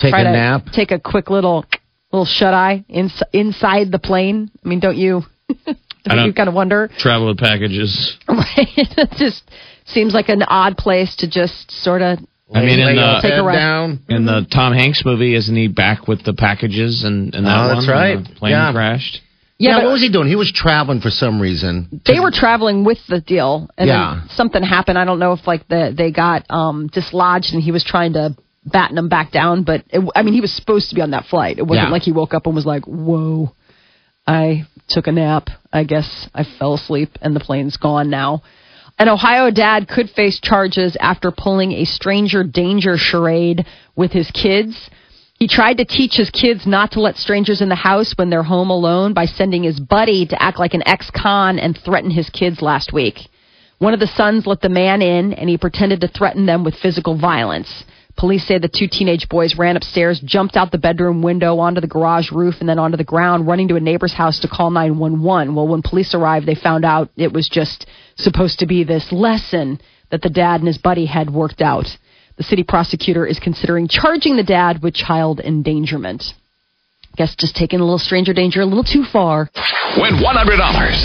Take 0.00 0.10
try 0.10 0.20
a 0.20 0.24
to 0.24 0.32
nap. 0.32 0.66
take 0.72 0.90
a 0.90 0.98
quick 0.98 1.30
little 1.30 1.64
little 2.12 2.26
shut 2.26 2.54
eye 2.54 2.84
ins- 2.88 3.22
inside 3.32 3.90
the 3.92 3.98
plane? 3.98 4.50
I 4.64 4.68
mean, 4.68 4.80
don't 4.80 4.96
you? 4.96 5.22
don't 5.66 5.76
don't- 6.04 6.26
you 6.26 6.32
kind 6.34 6.48
of 6.48 6.54
wonder? 6.54 6.88
Travel 6.98 7.28
with 7.28 7.38
packages. 7.38 8.16
Right? 8.28 8.68
it 8.76 9.10
just 9.18 9.42
seems 9.86 10.12
like 10.14 10.28
an 10.28 10.42
odd 10.42 10.76
place 10.76 11.14
to 11.16 11.28
just 11.30 11.70
sort 11.70 12.02
of. 12.02 12.18
I 12.54 12.60
mean, 12.60 12.78
in 12.78 12.94
the 12.96 13.18
Take 13.22 13.32
a 13.32 13.42
head 13.44 13.52
down. 13.58 14.00
in 14.08 14.24
the 14.24 14.46
Tom 14.52 14.72
Hanks 14.72 15.02
movie, 15.04 15.34
isn't 15.34 15.54
he 15.56 15.66
back 15.66 16.06
with 16.06 16.22
the 16.24 16.32
packages 16.32 17.02
and, 17.04 17.34
and 17.34 17.44
that 17.44 17.56
Oh, 17.56 17.66
one? 17.68 17.76
that's 17.76 17.88
right. 17.88 18.22
the 18.22 18.34
plane 18.36 18.52
Yeah. 18.52 18.70
crashed. 18.72 19.20
Yeah, 19.58 19.78
what 19.82 19.92
was 19.92 20.02
he 20.02 20.10
doing? 20.10 20.28
He 20.28 20.36
was 20.36 20.52
traveling 20.52 21.00
for 21.00 21.10
some 21.10 21.40
reason. 21.40 22.02
they 22.04 22.20
were 22.20 22.30
traveling 22.30 22.84
with 22.84 22.98
the 23.08 23.20
deal, 23.20 23.68
and 23.78 23.88
Yeah. 23.88 24.20
then 24.20 24.28
something 24.36 24.62
happened. 24.62 24.98
I 24.98 25.04
don't 25.06 25.18
know 25.18 25.32
if 25.32 25.46
like 25.46 25.66
the 25.68 25.92
they 25.96 26.10
got 26.10 26.44
um 26.50 26.88
dislodged, 26.88 27.54
and 27.54 27.62
he 27.62 27.72
was 27.72 27.82
trying 27.82 28.12
to 28.14 28.34
batten 28.66 28.96
them 28.96 29.08
back 29.08 29.30
down. 29.32 29.62
But 29.62 29.84
it, 29.90 30.06
I 30.14 30.22
mean, 30.22 30.34
he 30.34 30.40
was 30.42 30.52
supposed 30.52 30.90
to 30.90 30.94
be 30.94 31.00
on 31.00 31.12
that 31.12 31.26
flight. 31.26 31.58
It 31.58 31.66
wasn't 31.66 31.88
Yeah. 31.88 31.92
like 31.92 32.02
he 32.02 32.12
woke 32.12 32.34
up 32.34 32.46
and 32.46 32.54
was 32.54 32.66
like, 32.66 32.84
"Whoa, 32.84 33.52
I 34.26 34.64
took 34.88 35.06
a 35.06 35.12
nap. 35.12 35.48
I 35.72 35.84
guess 35.84 36.28
I 36.34 36.42
fell 36.44 36.74
asleep, 36.74 37.16
and 37.22 37.34
the 37.34 37.40
plane's 37.40 37.76
gone 37.76 38.10
now." 38.10 38.42
An 38.98 39.08
Ohio 39.08 39.50
dad 39.50 39.88
could 39.88 40.08
face 40.10 40.40
charges 40.40 40.96
after 41.00 41.30
pulling 41.30 41.72
a 41.72 41.84
stranger 41.84 42.42
danger 42.44 42.96
charade 42.96 43.64
with 43.94 44.12
his 44.12 44.30
kids. 44.30 44.90
He 45.38 45.48
tried 45.48 45.76
to 45.76 45.84
teach 45.84 46.14
his 46.16 46.30
kids 46.30 46.66
not 46.66 46.92
to 46.92 47.00
let 47.00 47.18
strangers 47.18 47.60
in 47.60 47.68
the 47.68 47.74
house 47.74 48.14
when 48.16 48.30
they're 48.30 48.42
home 48.42 48.70
alone 48.70 49.12
by 49.12 49.26
sending 49.26 49.64
his 49.64 49.78
buddy 49.78 50.24
to 50.24 50.42
act 50.42 50.58
like 50.58 50.72
an 50.72 50.86
ex 50.88 51.10
con 51.10 51.58
and 51.58 51.76
threaten 51.76 52.10
his 52.10 52.30
kids 52.30 52.62
last 52.62 52.94
week. 52.94 53.28
One 53.78 53.92
of 53.92 54.00
the 54.00 54.06
sons 54.06 54.46
let 54.46 54.62
the 54.62 54.70
man 54.70 55.02
in 55.02 55.34
and 55.34 55.50
he 55.50 55.58
pretended 55.58 56.00
to 56.00 56.08
threaten 56.08 56.46
them 56.46 56.64
with 56.64 56.74
physical 56.76 57.18
violence. 57.18 57.84
Police 58.16 58.46
say 58.46 58.56
the 58.56 58.68
two 58.68 58.88
teenage 58.88 59.28
boys 59.28 59.58
ran 59.58 59.76
upstairs, 59.76 60.20
jumped 60.20 60.56
out 60.56 60.72
the 60.72 60.78
bedroom 60.78 61.20
window 61.20 61.58
onto 61.58 61.82
the 61.82 61.86
garage 61.86 62.32
roof, 62.32 62.54
and 62.60 62.68
then 62.68 62.78
onto 62.78 62.96
the 62.96 63.04
ground, 63.04 63.46
running 63.46 63.68
to 63.68 63.76
a 63.76 63.80
neighbor's 63.80 64.14
house 64.14 64.38
to 64.40 64.48
call 64.48 64.70
911. 64.70 65.54
Well, 65.54 65.68
when 65.68 65.82
police 65.82 66.14
arrived, 66.14 66.46
they 66.46 66.54
found 66.54 66.86
out 66.86 67.10
it 67.16 67.34
was 67.34 67.46
just 67.46 67.84
supposed 68.14 68.60
to 68.60 68.66
be 68.66 68.84
this 68.84 69.12
lesson 69.12 69.82
that 70.10 70.22
the 70.22 70.30
dad 70.30 70.60
and 70.60 70.66
his 70.66 70.78
buddy 70.78 71.04
had 71.04 71.28
worked 71.28 71.60
out. 71.60 71.94
The 72.36 72.44
city 72.44 72.62
prosecutor 72.62 73.26
is 73.26 73.38
considering 73.38 73.88
charging 73.88 74.36
the 74.36 74.42
dad 74.44 74.82
with 74.82 74.94
child 74.94 75.40
endangerment. 75.40 76.22
Guess 77.16 77.34
just 77.36 77.56
taking 77.56 77.80
a 77.80 77.84
little 77.84 77.98
stranger 77.98 78.34
danger 78.34 78.60
a 78.60 78.66
little 78.66 78.84
too 78.84 79.02
far. 79.10 79.48
Win 79.96 80.20
$100 80.20 80.20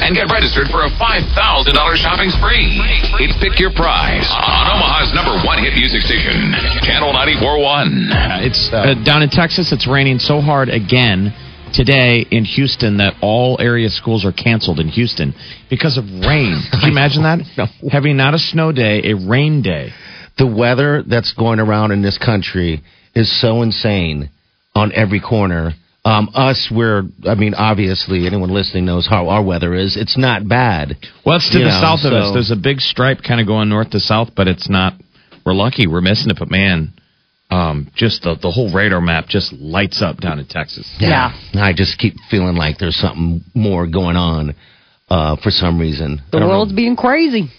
and 0.04 0.12
get 0.14 0.28
registered 0.28 0.68
for 0.68 0.84
a 0.84 0.90
$5,000 1.00 1.96
shopping 1.96 2.30
spree. 2.36 2.68
It's 3.24 3.32
Pick 3.40 3.58
Your 3.64 3.72
Prize 3.72 4.28
on 4.28 4.64
Omaha's 4.76 5.14
number 5.16 5.32
one 5.48 5.64
hit 5.64 5.72
music 5.74 6.02
station, 6.02 6.52
Channel 6.84 7.14
94.1. 7.16 8.12
Uh, 8.12 8.44
It's 8.44 8.68
uh, 8.74 8.94
down 9.06 9.24
in 9.24 9.30
Texas. 9.30 9.72
It's 9.72 9.88
raining 9.88 10.20
so 10.20 10.42
hard 10.42 10.68
again 10.68 11.32
today 11.74 12.26
in 12.30 12.44
Houston 12.44 12.98
that 12.98 13.14
all 13.22 13.56
area 13.62 13.88
schools 13.88 14.26
are 14.26 14.34
canceled 14.34 14.82
in 14.82 14.90
Houston 14.90 15.34
because 15.70 15.98
of 15.98 16.04
rain. 16.04 16.60
Can 16.76 16.82
you 16.84 16.92
imagine 16.92 17.24
that? 17.24 17.40
Having 17.90 18.18
not 18.18 18.34
a 18.34 18.38
snow 18.40 18.74
day, 18.74 19.00
a 19.10 19.16
rain 19.16 19.62
day. 19.62 19.92
The 20.38 20.48
weather 20.48 21.04
that's 21.04 21.34
going 21.34 21.60
around 21.60 21.92
in 21.92 22.02
this 22.02 22.18
country 22.18 22.82
is 23.14 23.30
so 23.42 23.62
insane 23.62 24.30
on 24.76 24.92
every 24.94 25.20
corner. 25.20 25.74
Um, 26.04 26.30
us, 26.34 26.72
we're, 26.74 27.04
I 27.28 27.36
mean, 27.36 27.54
obviously, 27.54 28.26
anyone 28.26 28.50
listening 28.50 28.86
knows 28.86 29.06
how 29.08 29.30
our 29.30 29.44
weather 29.44 29.76
is. 29.76 29.96
It's 29.98 30.18
not 30.18 30.48
bad. 30.48 30.96
Well, 31.26 31.36
it's 31.38 31.52
to 31.52 31.60
the 31.60 31.66
know, 31.66 31.80
south 31.82 32.00
of 32.06 32.14
us. 32.14 32.30
so- 32.30 32.34
There's 32.34 32.52
a 32.52 32.56
big 32.56 32.80
stripe 32.80 33.20
kind 33.28 33.40
of 33.40 33.46
going 33.46 33.70
north 33.70 33.92
to 33.92 34.00
south, 34.00 34.30
but 34.36 34.48
it's 34.48 34.68
not. 34.70 34.94
We're 35.46 35.54
lucky. 35.54 35.86
We're 35.88 36.02
missing 36.02 36.32
it, 36.32 36.38
but 36.40 36.50
man, 36.50 36.94
um, 37.52 37.92
just 37.96 38.24
the 38.24 38.36
the 38.42 38.50
whole 38.50 38.72
radar 38.74 39.02
map 39.02 39.28
just 39.28 39.52
lights 39.54 40.02
up 40.02 40.18
down 40.18 40.40
in 40.40 40.46
Texas. 40.48 40.90
Yeah. 41.00 41.34
I 41.54 41.74
just 41.76 42.00
keep 42.00 42.14
feeling 42.32 42.56
like 42.56 42.78
there's 42.80 42.96
something 42.96 43.42
more 43.54 43.86
going 43.88 44.16
on 44.18 44.56
uh, 45.10 45.36
for 45.44 45.52
some 45.52 45.78
reason. 45.80 46.22
The 46.32 46.40
world's 46.40 46.72
know. 46.72 46.76
being 46.78 46.96
crazy. 46.96 47.50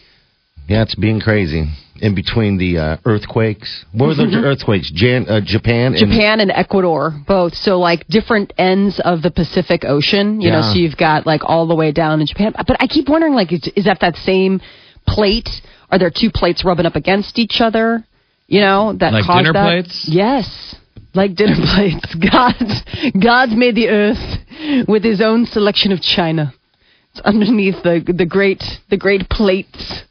Yeah, 0.68 0.82
it's 0.82 0.94
being 0.94 1.20
crazy. 1.20 1.66
In 2.02 2.14
between 2.16 2.58
the 2.58 2.78
uh, 2.78 2.96
earthquakes. 3.04 3.84
Where 3.92 4.08
were 4.08 4.14
the 4.16 4.24
earthquakes? 4.44 4.90
Jan- 4.90 5.28
uh, 5.28 5.40
Japan? 5.40 5.94
and- 5.94 5.98
Japan 5.98 6.40
and 6.40 6.50
Ecuador, 6.50 7.12
both. 7.28 7.54
So 7.54 7.78
like 7.78 8.06
different 8.08 8.52
ends 8.58 8.98
of 9.00 9.22
the 9.22 9.30
Pacific 9.30 9.84
Ocean. 9.84 10.40
You 10.40 10.50
know, 10.50 10.58
Yeah. 10.58 10.72
so 10.72 10.78
you've 10.80 10.96
got 10.96 11.26
like 11.26 11.42
all 11.44 11.66
the 11.68 11.76
way 11.76 11.92
down 11.92 12.20
in 12.20 12.26
Japan. 12.26 12.52
But 12.56 12.76
I 12.82 12.88
keep 12.88 13.08
wondering, 13.08 13.34
like, 13.34 13.52
is, 13.52 13.62
is 13.76 13.84
that 13.84 14.00
that 14.00 14.16
same 14.16 14.60
plate? 15.06 15.48
Are 15.92 15.98
there 15.98 16.10
two 16.10 16.30
plates 16.30 16.64
rubbing 16.64 16.86
up 16.86 16.96
against 16.96 17.38
each 17.38 17.60
other? 17.60 18.04
You 18.48 18.60
know, 18.60 18.92
that 18.94 19.12
Like 19.12 19.24
caused 19.24 19.44
dinner 19.44 19.52
that? 19.52 19.64
plates? 19.84 20.08
Yes. 20.08 20.74
Like 21.14 21.36
dinner 21.36 21.54
plates. 21.74 22.14
God, 22.16 22.54
God 23.20 23.50
made 23.50 23.76
the 23.76 23.88
earth 23.88 24.88
with 24.88 25.04
His 25.04 25.20
own 25.20 25.46
selection 25.46 25.92
of 25.92 26.00
china. 26.02 26.52
It's 27.12 27.20
underneath 27.20 27.80
the 27.84 28.02
the 28.12 28.26
great 28.26 28.62
the 28.90 28.96
great 28.96 29.28
plates. 29.28 30.02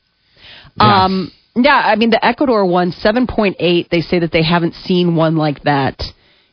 Yeah. 0.77 1.03
Um, 1.05 1.31
yeah, 1.55 1.81
I 1.85 1.95
mean 1.95 2.09
the 2.09 2.23
Ecuador 2.23 2.65
one, 2.65 2.91
seven 2.91 3.27
point 3.27 3.57
eight. 3.59 3.89
They 3.89 4.01
say 4.01 4.19
that 4.19 4.31
they 4.31 4.43
haven't 4.43 4.73
seen 4.75 5.15
one 5.15 5.35
like 5.35 5.63
that 5.63 6.01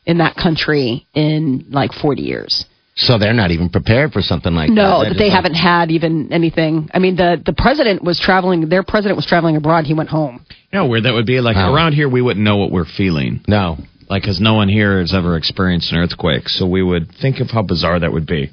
in 0.05 0.17
that 0.19 0.35
country 0.35 1.07
in 1.13 1.65
like 1.69 1.93
forty 1.93 2.23
years. 2.23 2.65
So 2.95 3.17
they're 3.17 3.33
not 3.33 3.51
even 3.51 3.69
prepared 3.69 4.11
for 4.11 4.21
something 4.21 4.53
like 4.53 4.67
that. 4.67 4.73
No, 4.73 4.99
They're 5.01 5.13
that 5.13 5.17
they 5.17 5.25
like- 5.29 5.33
haven't 5.33 5.53
had 5.53 5.89
even 5.91 6.33
anything. 6.33 6.89
I 6.93 6.99
mean 6.99 7.15
the 7.15 7.41
the 7.45 7.53
president 7.53 8.03
was 8.03 8.19
traveling. 8.19 8.67
Their 8.67 8.83
president 8.83 9.15
was 9.15 9.25
traveling 9.25 9.55
abroad. 9.55 9.85
He 9.85 9.93
went 9.93 10.09
home. 10.09 10.45
You 10.71 10.79
know, 10.79 10.83
how 10.83 10.87
weird 10.89 11.03
that 11.05 11.13
would 11.13 11.25
be. 11.25 11.39
Like 11.39 11.55
Wow. 11.55 11.73
around 11.73 11.93
here, 11.93 12.09
we 12.09 12.21
wouldn't 12.21 12.43
know 12.43 12.57
what 12.57 12.71
we're 12.71 12.85
feeling. 12.85 13.41
No. 13.47 13.77
Like, 14.09 14.23
because 14.23 14.39
no 14.41 14.55
one 14.55 14.69
here 14.69 14.99
has 14.99 15.13
ever 15.13 15.37
experienced 15.37 15.91
an 15.91 15.99
earthquake, 15.99 16.49
so 16.49 16.65
we 16.65 16.81
would 16.81 17.11
think 17.21 17.39
of 17.39 17.51
how 17.51 17.61
bizarre 17.61 17.99
that 17.99 18.11
would 18.11 18.25
be. 18.25 18.49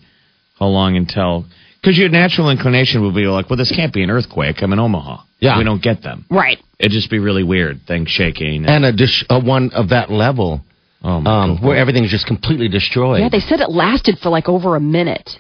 How 0.59 0.67
long 0.67 0.97
until? 0.97 1.47
Because 1.87 1.99
your 2.01 2.09
natural 2.09 2.51
inclination 2.51 3.03
would 3.03 3.15
be 3.15 3.27
like, 3.27 3.49
well, 3.49 3.57
this 3.57 3.71
can't 3.71 3.95
be 3.95 4.03
an 4.03 4.11
earthquake. 4.11 4.57
I'm 4.61 4.73
in 4.73 4.81
Omaha. 4.81 5.23
Yeah. 5.39 5.57
we 5.57 5.63
don't 5.63 5.81
get 5.81 6.03
them. 6.03 6.25
Right. 6.29 6.59
It'd 6.81 6.91
just 6.91 7.09
be 7.09 7.21
really 7.21 7.45
weird. 7.45 7.83
Things 7.87 8.11
shaking. 8.11 8.65
And 8.65 8.85
and 8.85 8.85
a, 8.87 8.93
dish, 8.93 9.25
a 9.31 9.39
one 9.39 9.71
of 9.71 9.91
that 9.91 10.11
level 10.11 10.63
oh 11.05 11.21
my 11.21 11.45
um, 11.45 11.63
where 11.63 11.77
everything's 11.77 12.11
just 12.11 12.27
completely 12.27 12.67
destroyed. 12.67 13.21
Yeah, 13.21 13.29
they 13.29 13.39
said 13.39 13.61
it 13.61 13.71
lasted 13.71 14.19
for 14.19 14.31
like 14.31 14.49
over 14.49 14.75
a 14.75 14.81
minute. 14.81 15.31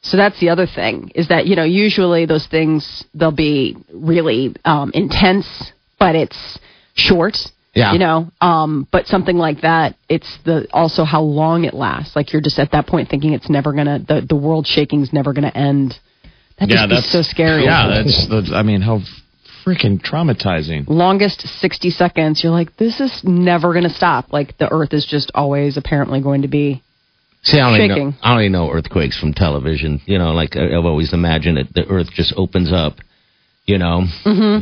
So 0.00 0.16
that's 0.16 0.40
the 0.40 0.48
other 0.48 0.66
thing 0.66 1.12
is 1.14 1.28
that 1.28 1.46
you 1.46 1.56
know 1.56 1.64
usually 1.64 2.24
those 2.24 2.46
things 2.46 3.04
they'll 3.12 3.30
be 3.30 3.76
really 3.92 4.56
um, 4.64 4.92
intense, 4.94 5.72
but 5.98 6.14
it's 6.14 6.58
short. 6.94 7.36
Yeah. 7.74 7.94
You 7.94 7.98
know, 7.98 8.30
um, 8.42 8.86
but 8.92 9.06
something 9.06 9.36
like 9.36 9.62
that, 9.62 9.96
it's 10.08 10.28
the 10.44 10.66
also 10.72 11.04
how 11.04 11.22
long 11.22 11.64
it 11.64 11.72
lasts. 11.72 12.14
Like 12.14 12.32
you're 12.32 12.42
just 12.42 12.58
at 12.58 12.72
that 12.72 12.86
point 12.86 13.08
thinking 13.08 13.32
it's 13.32 13.48
never 13.48 13.72
gonna 13.72 13.98
the 13.98 14.24
the 14.28 14.36
world 14.36 14.66
shaking's 14.66 15.10
never 15.12 15.32
gonna 15.32 15.52
end. 15.54 15.98
That 16.58 16.68
yeah, 16.68 16.86
that's 16.86 17.10
so 17.10 17.22
scary. 17.22 17.64
Yeah, 17.64 17.88
that's. 17.88 18.28
that's 18.28 18.52
I 18.52 18.62
mean, 18.62 18.82
how 18.82 19.00
freaking 19.64 20.02
traumatizing. 20.02 20.84
longest 20.88 21.40
60 21.60 21.90
seconds. 21.90 22.42
You're 22.42 22.52
like, 22.52 22.76
this 22.76 23.00
is 23.00 23.22
never 23.24 23.72
gonna 23.72 23.88
stop. 23.88 24.32
Like 24.32 24.58
the 24.58 24.70
Earth 24.70 24.92
is 24.92 25.06
just 25.06 25.30
always 25.34 25.76
apparently 25.78 26.20
going 26.20 26.42
to 26.42 26.48
be. 26.48 26.82
See, 27.44 27.58
I 27.58 27.66
only, 27.66 27.88
know, 27.88 27.94
shaking. 27.94 28.14
I 28.22 28.32
only 28.32 28.48
know 28.50 28.70
earthquakes 28.70 29.18
from 29.18 29.32
television. 29.32 30.00
You 30.06 30.18
know, 30.18 30.32
like 30.32 30.56
I- 30.56 30.76
I've 30.76 30.84
always 30.84 31.12
imagined 31.12 31.58
it. 31.58 31.74
The 31.74 31.86
earth 31.88 32.10
just 32.12 32.32
opens 32.36 32.70
up. 32.70 32.98
You 33.64 33.78
know, 33.78 34.02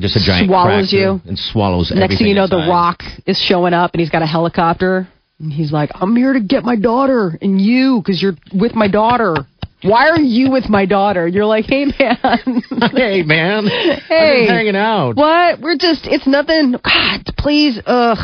just 0.00 0.16
a 0.16 0.20
giant 0.24 0.50
Mm-hmm. 0.50 0.50
Swallows 0.50 0.90
crack 0.90 0.92
you. 0.92 1.20
and 1.26 1.38
swallows 1.38 1.90
everything. 1.90 2.08
Next 2.08 2.18
thing 2.18 2.28
you 2.28 2.34
know, 2.34 2.46
The. 2.46 2.66
Rock 2.68 3.02
is 3.26 3.38
showing 3.38 3.72
up 3.72 3.92
and 3.94 4.00
he's 4.00 4.10
got 4.10 4.20
a 4.22 4.26
helicopter. 4.26 5.08
And 5.38 5.50
he's 5.50 5.72
like, 5.72 5.90
I'm 5.94 6.14
here 6.14 6.34
to 6.34 6.40
get 6.40 6.64
my 6.64 6.76
daughter 6.76 7.36
and 7.40 7.58
you 7.60 8.00
because 8.04 8.20
you're 8.22 8.34
with 8.52 8.74
my 8.74 8.88
daughter. 8.88 9.34
Why 9.82 10.10
are 10.10 10.20
you 10.20 10.50
with 10.50 10.68
my 10.68 10.84
daughter? 10.84 11.26
You're 11.26 11.46
like, 11.46 11.64
hey, 11.64 11.86
man. 11.86 12.18
hey, 12.94 13.22
man. 13.22 13.64
I'm 13.64 14.00
Hey. 14.06 14.40
just 14.42 14.50
hanging 14.52 14.76
out. 14.76 15.16
what? 15.16 15.60
We're 15.60 15.78
just, 15.78 16.02
it's 16.06 16.26
nothing. 16.26 16.72
God, 16.72 17.24
please, 17.38 17.80
ugh. 17.86 18.18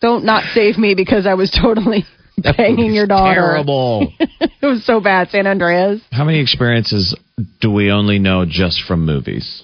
Don't 0.00 0.24
not 0.24 0.42
save 0.54 0.76
me 0.76 0.96
because 0.96 1.24
I 1.26 1.34
was 1.34 1.50
totally 1.52 2.04
That 2.38 2.56
banging 2.56 2.92
your 2.94 3.06
daughter. 3.06 3.40
Terrible. 3.40 4.12
it 4.18 4.66
was 4.66 4.84
so 4.84 4.98
bad, 4.98 5.28
San 5.30 5.46
Andreas. 5.46 6.02
How 6.10 6.24
many 6.24 6.40
experiences 6.40 7.16
do 7.60 7.70
we 7.70 7.92
only 7.92 8.18
know 8.18 8.44
just 8.44 8.82
from 8.82 9.06
movies? 9.06 9.62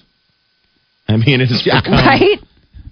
I 1.11 1.17
mean, 1.17 1.41
it's 1.41 1.63
become 1.63 1.91
Right? 1.93 2.39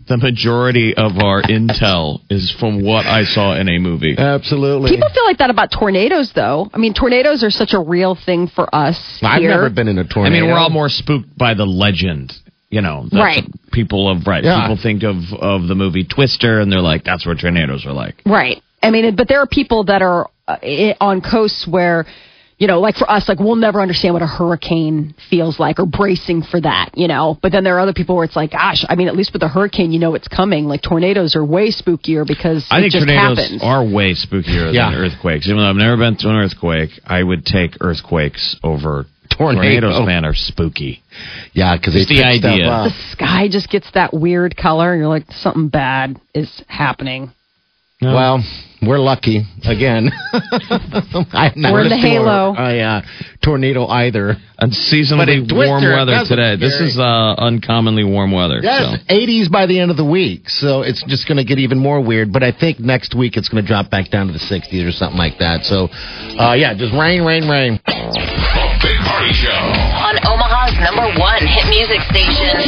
the 0.07 0.17
majority 0.17 0.95
of 0.97 1.17
our 1.19 1.41
intel 1.43 2.21
is 2.31 2.51
from 2.59 2.83
what 2.83 3.05
I 3.05 3.23
saw 3.25 3.55
in 3.55 3.69
a 3.69 3.77
movie. 3.77 4.15
Absolutely. 4.17 4.89
People 4.89 5.09
feel 5.13 5.23
like 5.25 5.37
that 5.37 5.51
about 5.51 5.69
tornadoes, 5.71 6.31
though. 6.33 6.67
I 6.73 6.77
mean, 6.79 6.93
tornadoes 6.95 7.43
are 7.43 7.51
such 7.51 7.73
a 7.73 7.79
real 7.79 8.15
thing 8.25 8.47
for 8.47 8.73
us. 8.73 8.97
I've 9.21 9.39
here. 9.39 9.51
never 9.51 9.69
been 9.69 9.87
in 9.87 9.99
a 9.99 10.03
tornado. 10.07 10.35
I 10.35 10.41
mean, 10.41 10.49
we're 10.49 10.57
all 10.57 10.71
more 10.71 10.89
spooked 10.89 11.37
by 11.37 11.53
the 11.53 11.65
legend. 11.65 12.33
You 12.71 12.81
know, 12.81 13.03
that's 13.11 13.15
Right. 13.15 13.43
people 13.71 14.09
of 14.09 14.27
right. 14.27 14.43
Yeah. 14.43 14.61
People 14.61 14.77
think 14.81 15.03
of 15.03 15.15
of 15.39 15.67
the 15.67 15.73
movie 15.75 16.03
Twister, 16.03 16.59
and 16.59 16.71
they're 16.71 16.81
like, 16.81 17.03
"That's 17.03 17.25
what 17.25 17.39
tornadoes 17.39 17.83
are 17.85 17.93
like." 17.93 18.21
Right. 18.27 18.61
I 18.83 18.91
mean, 18.91 19.15
but 19.15 19.27
there 19.27 19.39
are 19.41 19.47
people 19.47 19.85
that 19.85 20.03
are 20.03 20.27
uh, 20.47 20.57
on 21.01 21.21
coasts 21.21 21.67
where, 21.67 22.05
you 22.59 22.67
know, 22.67 22.79
like 22.81 22.95
for 22.95 23.09
us, 23.09 23.27
like 23.29 23.39
we'll 23.39 23.55
never 23.55 23.81
understand 23.81 24.13
what 24.13 24.21
a 24.21 24.27
hurricane 24.27 25.15
feels 25.29 25.59
like 25.59 25.79
or 25.79 25.85
bracing 25.85 26.43
for 26.43 26.59
that, 26.61 26.91
you 26.93 27.07
know. 27.07 27.37
But 27.41 27.51
then 27.53 27.63
there 27.63 27.77
are 27.77 27.79
other 27.79 27.93
people 27.93 28.15
where 28.15 28.25
it's 28.25 28.35
like, 28.35 28.51
gosh, 28.51 28.83
I 28.87 28.95
mean, 28.95 29.07
at 29.07 29.15
least 29.15 29.31
with 29.33 29.41
a 29.43 29.47
hurricane, 29.47 29.91
you 29.93 29.99
know 29.99 30.13
it's 30.13 30.27
coming. 30.27 30.65
Like 30.65 30.81
tornadoes 30.81 31.35
are 31.37 31.43
way 31.45 31.69
spookier 31.71 32.27
because 32.27 32.67
I 32.69 32.79
it 32.79 32.81
think 32.81 32.93
just 32.93 33.07
tornadoes 33.07 33.37
happens. 33.39 33.63
are 33.63 33.83
way 33.83 34.11
spookier 34.13 34.73
Yeah. 34.73 34.91
than 34.91 34.99
earthquakes. 34.99 35.47
Even 35.47 35.57
though 35.57 35.69
I've 35.69 35.75
never 35.77 35.97
been 35.97 36.15
through 36.17 36.31
an 36.31 36.35
earthquake, 36.37 36.89
I 37.05 37.23
would 37.23 37.45
take 37.45 37.77
earthquakes 37.81 38.57
over 38.61 39.05
Tornado. 39.29 39.87
tornadoes. 39.89 40.05
Man, 40.05 40.25
are 40.25 40.33
spooky. 40.35 41.01
yeah, 41.53 41.77
because 41.77 41.95
It's 41.95 42.09
the 42.09 42.23
idea. 42.25 42.67
up. 42.67 42.91
the 42.91 42.95
sky 43.13 43.47
just 43.47 43.69
gets 43.69 43.89
that 43.93 44.13
weird 44.13 44.57
color. 44.57 44.91
And 44.91 44.99
you're 44.99 45.07
like, 45.07 45.31
something 45.31 45.69
bad 45.69 46.19
is 46.35 46.61
happening. 46.67 47.31
No. 48.01 48.15
Well, 48.15 48.43
we're 48.81 48.99
lucky 48.99 49.43
again. 49.65 50.09
I 50.31 51.49
have 51.49 51.57
not 51.57 51.73
We're 51.73 51.81
in 51.81 51.89
the 51.89 51.97
heard 51.97 52.01
halo. 52.01 52.55
A 52.55 52.79
uh, 52.79 53.01
tornado 53.43 53.85
either. 53.87 54.37
But 54.57 54.63
Unseasonably 54.67 55.33
in 55.33 55.47
Twister, 55.49 55.67
warm 55.67 55.83
weather 55.83 56.23
today. 56.25 56.55
This 56.55 56.79
is 56.79 56.97
uh, 56.97 57.35
uncommonly 57.37 58.05
warm 58.05 58.31
weather. 58.31 58.59
Yes, 58.61 59.01
So. 59.05 59.13
80s 59.13 59.51
by 59.51 59.65
the 59.65 59.79
end 59.81 59.91
of 59.91 59.97
the 59.97 60.05
week. 60.05 60.47
So 60.47 60.81
it's 60.83 61.03
just 61.07 61.27
going 61.27 61.39
to 61.39 61.43
get 61.43 61.59
even 61.59 61.77
more 61.77 61.99
weird. 61.99 62.31
But 62.31 62.41
I 62.41 62.53
think 62.53 62.79
next 62.79 63.15
week 63.15 63.35
it's 63.35 63.49
going 63.49 63.63
to 63.63 63.67
drop 63.67 63.89
back 63.89 64.09
down 64.11 64.27
to 64.27 64.33
the 64.33 64.39
60s 64.39 64.87
or 64.87 64.91
something 64.91 65.17
like 65.17 65.39
that. 65.39 65.65
So, 65.65 65.89
uh, 66.39 66.53
yeah, 66.53 66.73
just 66.75 66.93
rain, 66.93 67.23
rain, 67.23 67.49
rain. 67.49 67.79
The 69.09 69.17
Big 69.17 69.33
Party 69.33 69.33
Show. 69.33 69.49
On 69.49 70.15
Omaha's 70.25 70.77
number 70.85 71.09
one 71.19 71.41
hit 71.41 71.65
music 71.69 72.01
station. 72.13 72.61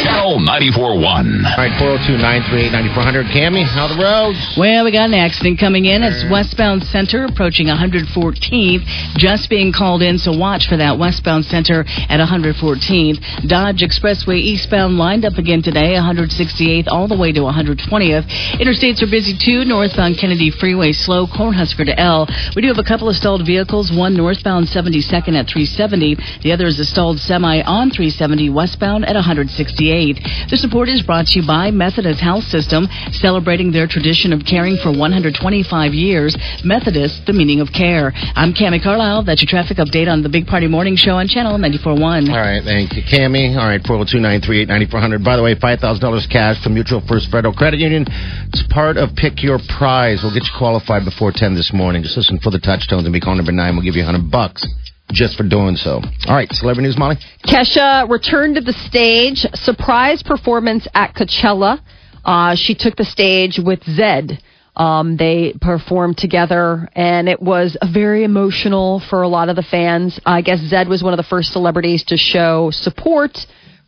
Channel 0.00 0.40
94.1. 0.40 0.96
All 1.00 1.60
right, 1.60 1.72
402 1.76 2.16
938 2.16 2.72
9400. 2.72 3.26
Cammy, 3.28 3.64
how 3.64 3.88
the 3.88 4.00
roads? 4.00 4.40
Well, 4.56 4.84
we 4.84 4.92
got 4.92 5.12
an 5.12 5.14
accident 5.14 5.60
coming 5.60 5.84
in. 5.84 6.02
It's 6.02 6.24
westbound 6.30 6.84
center 6.84 7.24
approaching 7.24 7.68
114th. 7.68 8.84
Just 9.16 9.50
being 9.50 9.72
called 9.72 10.02
in, 10.02 10.18
so 10.18 10.36
watch 10.36 10.68
for 10.68 10.76
that 10.76 10.98
westbound 10.98 11.44
center 11.46 11.84
at 11.86 12.20
114th. 12.20 13.48
Dodge 13.48 13.84
Expressway 13.84 14.40
eastbound 14.40 14.96
lined 14.96 15.24
up 15.24 15.36
again 15.36 15.62
today, 15.62 15.94
168th 16.00 16.88
all 16.88 17.08
the 17.08 17.16
way 17.16 17.32
to 17.32 17.40
120th. 17.40 18.24
Interstates 18.56 19.02
are 19.02 19.10
busy 19.10 19.36
too. 19.36 19.64
Northbound 19.64 20.16
Kennedy 20.18 20.50
Freeway 20.50 20.92
slow, 20.92 21.26
Cornhusker 21.26 21.84
to 21.84 21.98
L. 22.00 22.26
We 22.56 22.62
do 22.62 22.68
have 22.68 22.78
a 22.78 22.86
couple 22.86 23.08
of 23.08 23.16
stalled 23.16 23.44
vehicles. 23.44 23.92
One 23.92 24.16
northbound 24.16 24.66
72nd 24.66 25.36
at 25.36 25.46
370. 25.74 26.42
The 26.42 26.52
other 26.52 26.66
is 26.66 26.78
a 26.78 26.84
stalled 26.86 27.18
semi 27.18 27.60
on 27.62 27.90
370 27.90 28.50
westbound 28.50 29.04
at 29.04 29.14
168. 29.14 30.48
The 30.50 30.56
support 30.56 30.88
is 30.88 31.02
brought 31.02 31.26
to 31.34 31.40
you 31.40 31.46
by 31.46 31.70
Methodist 31.70 32.20
Health 32.22 32.44
System, 32.44 32.86
celebrating 33.10 33.72
their 33.72 33.86
tradition 33.86 34.32
of 34.32 34.46
caring 34.46 34.78
for 34.78 34.94
125 34.94 35.34
years. 35.92 36.38
Methodist, 36.62 37.26
the 37.26 37.34
meaning 37.34 37.60
of 37.60 37.74
care. 37.74 38.14
I'm 38.38 38.54
Cami 38.54 38.82
Carlisle. 38.82 39.24
That's 39.24 39.42
your 39.42 39.50
traffic 39.50 39.78
update 39.82 40.06
on 40.06 40.22
the 40.22 40.30
Big 40.30 40.46
Party 40.46 40.68
Morning 40.70 40.94
Show 40.96 41.18
on 41.18 41.26
Channel 41.26 41.58
94.1. 41.58 42.30
All 42.30 42.38
right, 42.38 42.62
thank 42.62 42.94
you, 42.94 43.02
Cammy. 43.02 43.58
All 43.58 43.66
right, 43.66 43.82
402 43.82 44.22
938 44.22 44.68
9400. 44.68 45.24
By 45.24 45.36
the 45.36 45.42
way, 45.42 45.54
$5,000 45.54 45.82
cash 46.30 46.62
from 46.62 46.74
Mutual 46.74 47.02
First 47.06 47.30
Federal 47.30 47.54
Credit 47.54 47.80
Union. 47.80 48.06
It's 48.54 48.62
part 48.70 48.96
of 48.96 49.10
Pick 49.16 49.42
Your 49.42 49.58
Prize. 49.58 50.22
We'll 50.22 50.34
get 50.34 50.46
you 50.46 50.54
qualified 50.56 51.04
before 51.04 51.32
10 51.34 51.54
this 51.54 51.72
morning. 51.74 52.02
Just 52.02 52.16
listen 52.16 52.38
for 52.38 52.50
the 52.50 52.62
touchstones 52.62 53.04
and 53.04 53.12
be 53.12 53.20
call 53.20 53.34
number 53.34 53.52
9. 53.52 53.74
We'll 53.74 53.84
give 53.84 53.96
you 53.96 54.04
100 54.04 54.30
bucks 54.30 54.62
just 55.12 55.36
for 55.36 55.42
doing 55.44 55.76
so. 55.76 56.00
All 56.26 56.34
right, 56.34 56.50
celebrity 56.52 56.88
news, 56.88 56.98
Molly. 56.98 57.16
Kesha 57.46 58.08
returned 58.08 58.56
to 58.56 58.60
the 58.60 58.72
stage. 58.72 59.46
Surprise 59.54 60.22
performance 60.22 60.86
at 60.94 61.14
Coachella. 61.14 61.80
Uh, 62.24 62.54
she 62.54 62.74
took 62.74 62.96
the 62.96 63.04
stage 63.04 63.60
with 63.62 63.80
Zedd. 63.80 64.38
Um, 64.76 65.16
they 65.16 65.54
performed 65.60 66.18
together, 66.18 66.88
and 66.96 67.28
it 67.28 67.40
was 67.40 67.76
very 67.92 68.24
emotional 68.24 69.00
for 69.08 69.22
a 69.22 69.28
lot 69.28 69.48
of 69.48 69.56
the 69.56 69.62
fans. 69.62 70.18
I 70.26 70.42
guess 70.42 70.58
Zedd 70.60 70.88
was 70.88 71.02
one 71.02 71.12
of 71.12 71.16
the 71.16 71.22
first 71.22 71.52
celebrities 71.52 72.02
to 72.04 72.16
show 72.16 72.70
support 72.72 73.38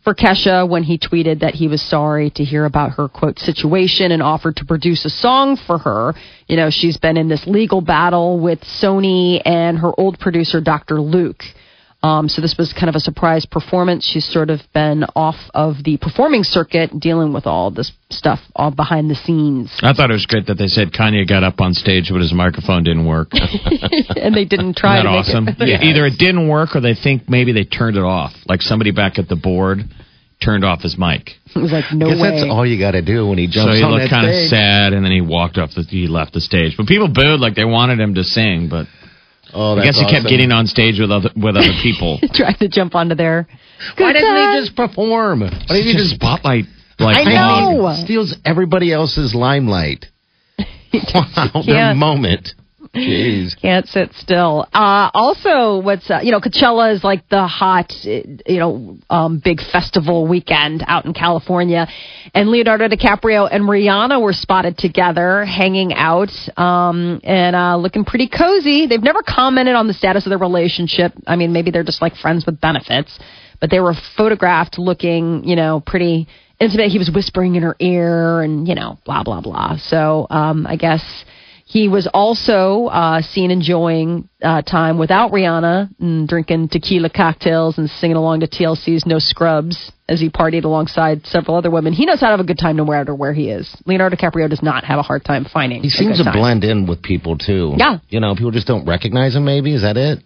for 0.07 0.15
Kesha 0.15 0.65
when 0.65 0.83
he 0.83 0.97
tweeted 0.97 1.41
that 1.41 1.53
he 1.53 1.67
was 1.67 1.81
sorry 1.81 2.29
to 2.29 2.43
hear 2.45 2.63
about 2.63 2.91
her 2.91 3.09
quote 3.09 3.37
situation 3.39 4.13
and 4.13 4.23
offered 4.23 4.55
to 4.55 4.63
produce 4.63 5.03
a 5.03 5.09
song 5.09 5.57
for 5.67 5.77
her. 5.79 6.13
You 6.47 6.55
know, 6.55 6.69
she's 6.69 6.95
been 6.95 7.17
in 7.17 7.27
this 7.27 7.45
legal 7.45 7.81
battle 7.81 8.39
with 8.39 8.61
Sony 8.61 9.41
and 9.43 9.77
her 9.79 9.91
old 9.99 10.17
producer, 10.17 10.61
Dr. 10.61 11.01
Luke. 11.01 11.43
Um, 12.07 12.29
so 12.29 12.41
this 12.41 12.55
was 12.57 12.73
kind 12.73 12.89
of 12.89 12.95
a 12.95 12.99
surprise 12.99 13.45
performance. 13.45 14.05
She's 14.05 14.25
sort 14.25 14.49
of 14.49 14.61
been 14.73 15.03
off 15.15 15.35
of 15.53 15.83
the 15.83 15.97
performing 15.97 16.43
circuit, 16.43 16.97
dealing 16.99 17.33
with 17.33 17.45
all 17.45 17.69
this 17.71 17.91
stuff 18.09 18.39
all 18.55 18.71
behind 18.71 19.09
the 19.09 19.15
scenes, 19.15 19.69
I 19.83 19.91
thought 19.93 20.09
it 20.09 20.13
was 20.13 20.25
great 20.25 20.47
that 20.47 20.55
they 20.55 20.67
said 20.67 20.93
Kanye 20.93 21.27
got 21.27 21.43
up 21.43 21.59
on 21.59 21.73
stage 21.73 22.07
but 22.09 22.21
his 22.21 22.33
microphone 22.33 22.83
didn't 22.83 23.05
work. 23.05 23.29
and 24.15 24.33
they 24.33 24.45
didn't 24.45 24.77
try 24.77 24.99
Isn't 24.99 25.05
that 25.05 25.11
to 25.11 25.17
awesome? 25.17 25.45
make 25.45 25.59
it. 25.59 25.67
Yeah, 25.67 25.83
Either 25.89 26.05
it 26.05 26.17
didn't 26.17 26.47
work 26.47 26.75
or 26.75 26.81
they 26.81 26.95
think 26.95 27.27
maybe 27.29 27.51
they 27.51 27.65
turned 27.65 27.97
it 27.97 28.03
off. 28.03 28.31
Like 28.45 28.61
somebody 28.61 28.91
back 28.91 29.19
at 29.19 29.27
the 29.27 29.35
board 29.35 29.79
turned 30.43 30.63
off 30.63 30.81
his 30.81 30.97
mic. 30.97 31.31
It 31.57 31.59
was 31.59 31.71
like 31.71 31.85
no 31.91 32.07
Guess 32.13 32.21
way. 32.21 32.29
that's 32.29 32.51
all 32.51 32.65
you 32.67 32.77
got 32.77 32.91
to 32.91 33.01
do 33.01 33.27
when 33.27 33.39
he 33.39 33.47
jumps. 33.47 33.73
So 33.73 33.75
he 33.75 33.83
looked 33.83 34.11
kind 34.11 34.27
of 34.29 34.47
sad 34.47 34.93
and 34.93 35.03
then 35.03 35.11
he 35.11 35.21
walked 35.21 35.57
off 35.57 35.71
the 35.75 35.81
he 35.81 36.05
left 36.05 36.33
the 36.33 36.41
stage. 36.41 36.77
But 36.77 36.85
people 36.85 37.07
booed 37.07 37.39
like 37.39 37.55
they 37.55 37.65
wanted 37.65 37.99
him 37.99 38.13
to 38.13 38.23
sing, 38.23 38.67
but 38.69 38.85
Oh, 39.53 39.73
I 39.73 39.75
that's 39.75 39.97
guess 39.97 40.05
he 40.05 40.11
kept 40.11 40.27
getting 40.27 40.51
on 40.51 40.67
stage 40.67 40.99
with 40.99 41.11
other 41.11 41.29
with 41.35 41.55
other 41.55 41.73
people. 41.83 42.19
Tried 42.33 42.59
to 42.59 42.67
jump 42.67 42.95
onto 42.95 43.15
there. 43.15 43.47
Why 43.97 44.13
didn't 44.13 44.35
he 44.35 44.59
just 44.59 44.75
perform? 44.75 45.41
Why 45.41 45.49
didn't 45.49 45.87
he 45.87 45.93
just 45.93 46.09
just 46.09 46.15
spotlight 46.15 46.65
like 46.99 47.17
I 47.17 47.23
know. 47.33 47.95
steals 48.03 48.35
everybody 48.45 48.91
else's 48.91 49.33
limelight? 49.35 50.05
Wow, 51.13 51.63
their 51.65 51.93
moment. 51.93 52.53
Jeez. 52.95 53.55
Can't 53.61 53.87
sit 53.87 54.13
still. 54.13 54.67
Uh, 54.73 55.09
also, 55.13 55.81
what's 55.81 56.09
uh, 56.09 56.19
you 56.21 56.31
know, 56.31 56.39
Coachella 56.39 56.93
is 56.93 57.03
like 57.03 57.27
the 57.29 57.47
hot, 57.47 57.93
you 58.03 58.59
know, 58.59 58.97
um, 59.09 59.41
big 59.43 59.59
festival 59.71 60.27
weekend 60.27 60.83
out 60.87 61.05
in 61.05 61.13
California, 61.13 61.87
and 62.33 62.49
Leonardo 62.49 62.87
DiCaprio 62.87 63.47
and 63.51 63.63
Rihanna 63.63 64.21
were 64.21 64.33
spotted 64.33 64.77
together, 64.77 65.45
hanging 65.45 65.93
out, 65.93 66.31
um, 66.57 67.19
and 67.23 67.55
uh, 67.55 67.77
looking 67.77 68.05
pretty 68.05 68.29
cozy. 68.29 68.87
They've 68.87 69.01
never 69.01 69.21
commented 69.21 69.75
on 69.75 69.87
the 69.87 69.93
status 69.93 70.25
of 70.25 70.29
their 70.29 70.37
relationship. 70.37 71.13
I 71.25 71.35
mean, 71.35 71.53
maybe 71.53 71.71
they're 71.71 71.83
just 71.83 72.01
like 72.01 72.15
friends 72.15 72.45
with 72.45 72.59
benefits, 72.59 73.17
but 73.59 73.69
they 73.69 73.79
were 73.79 73.93
photographed 74.15 74.77
looking, 74.77 75.43
you 75.43 75.55
know, 75.55 75.81
pretty 75.85 76.27
intimate. 76.59 76.89
He 76.89 76.97
was 76.97 77.11
whispering 77.13 77.55
in 77.55 77.63
her 77.63 77.75
ear, 77.79 78.41
and 78.41 78.67
you 78.67 78.75
know, 78.75 78.97
blah 79.05 79.23
blah 79.23 79.41
blah. 79.41 79.77
So, 79.77 80.27
um, 80.29 80.67
I 80.67 80.75
guess. 80.75 81.03
He 81.69 81.89
was 81.89 82.07
also 82.13 82.85
uh, 82.85 83.21
seen 83.21 83.51
enjoying 83.51 84.29
uh, 84.41 84.61
time 84.61 84.97
without 84.97 85.33
Rihanna, 85.33 85.89
and 85.99 86.25
drinking 86.25 86.69
tequila 86.69 87.09
cocktails 87.09 87.77
and 87.77 87.89
singing 87.89 88.15
along 88.15 88.39
to 88.39 88.47
TLC's 88.47 89.05
No 89.05 89.19
Scrubs 89.19 89.91
as 90.07 90.21
he 90.21 90.29
partied 90.29 90.63
alongside 90.63 91.25
several 91.25 91.57
other 91.57 91.69
women. 91.69 91.91
He 91.91 92.05
knows 92.05 92.21
how 92.21 92.27
to 92.27 92.31
have 92.31 92.39
a 92.39 92.45
good 92.45 92.57
time 92.57 92.77
no 92.77 92.85
matter 92.85 93.13
where 93.13 93.33
he 93.33 93.49
is. 93.49 93.75
Leonardo 93.85 94.15
DiCaprio 94.15 94.49
does 94.49 94.63
not 94.63 94.85
have 94.85 94.97
a 94.97 95.01
hard 95.01 95.25
time 95.25 95.43
finding. 95.43 95.81
He 95.83 95.89
seems 95.89 96.19
to 96.19 96.23
time. 96.23 96.37
blend 96.37 96.63
in 96.63 96.87
with 96.87 97.01
people 97.01 97.37
too. 97.37 97.73
Yeah. 97.75 97.97
You 98.07 98.21
know, 98.21 98.33
people 98.33 98.51
just 98.51 98.65
don't 98.67 98.85
recognize 98.87 99.35
him. 99.35 99.43
Maybe 99.43 99.73
is 99.73 99.81
that 99.81 99.97
it? 99.97 100.23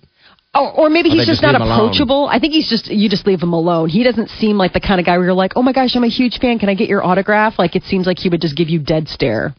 Or, 0.53 0.69
or 0.71 0.89
maybe 0.89 1.09
Or 1.09 1.13
he's 1.13 1.25
just, 1.25 1.41
just 1.41 1.41
not 1.41 1.55
approachable. 1.55 2.27
I 2.27 2.37
think 2.37 2.53
he's 2.53 2.69
just 2.69 2.85
you 2.85 3.09
just 3.09 3.25
leave 3.25 3.41
him 3.41 3.53
alone. 3.53 3.89
He 3.89 4.03
doesn't 4.03 4.29
seem 4.29 4.59
like 4.59 4.73
the 4.73 4.79
kind 4.79 4.99
of 4.99 5.07
guy 5.07 5.17
where 5.17 5.25
you're 5.25 5.33
like, 5.33 5.53
oh 5.55 5.63
my 5.63 5.73
gosh, 5.73 5.95
I'm 5.95 6.03
a 6.03 6.07
huge 6.09 6.37
fan. 6.39 6.59
Can 6.59 6.69
I 6.69 6.75
get 6.75 6.87
your 6.87 7.03
autograph? 7.03 7.57
Like 7.57 7.75
it 7.75 7.81
seems 7.83 8.05
like 8.05 8.19
he 8.19 8.29
would 8.29 8.41
just 8.41 8.55
give 8.55 8.69
you 8.69 8.77
dead 8.77 9.07
stare. 9.07 9.55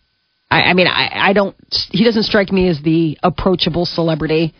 I, 0.52 0.70
I 0.70 0.74
mean, 0.74 0.86
I, 0.86 1.30
I 1.30 1.32
don't. 1.32 1.56
He 1.90 2.04
doesn't 2.04 2.24
strike 2.24 2.52
me 2.52 2.68
as 2.68 2.80
the 2.82 3.18
approachable 3.22 3.86
celebrity. 3.86 4.54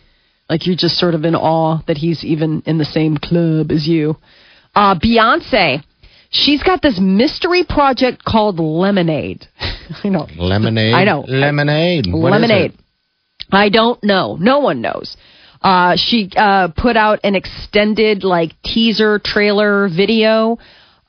Like 0.49 0.67
you're 0.67 0.77
just 0.77 0.97
sort 0.97 1.15
of 1.15 1.25
in 1.25 1.35
awe 1.35 1.83
that 1.87 1.99
he's 1.99 2.25
even 2.25 2.63
in 2.65 2.79
the 2.79 2.85
same 2.85 3.19
club 3.19 3.71
as 3.71 3.87
you. 3.87 4.17
Uh, 4.75 4.95
Beyonce, 4.99 5.85
she's 6.31 6.63
got 6.63 6.81
this 6.81 6.99
mystery 6.99 7.65
project 7.65 8.25
called 8.25 8.59
Lemonade. 8.59 9.47
I 10.05 10.09
know. 10.09 10.27
Lemonade. 10.37 10.95
I 10.95 11.05
know. 11.05 11.25
Lemonade. 11.29 12.07
What 12.11 12.33
Lemonade. 12.33 12.73
I 13.51 13.69
don't 13.69 14.03
know. 14.03 14.37
No 14.41 14.61
one 14.61 14.81
knows. 14.81 15.17
Uh, 15.61 15.97
she 15.97 16.31
uh, 16.35 16.69
put 16.75 16.97
out 16.97 17.21
an 17.23 17.35
extended 17.35 18.25
like 18.25 18.53
teaser 18.65 19.21
trailer 19.23 19.89
video 19.89 20.59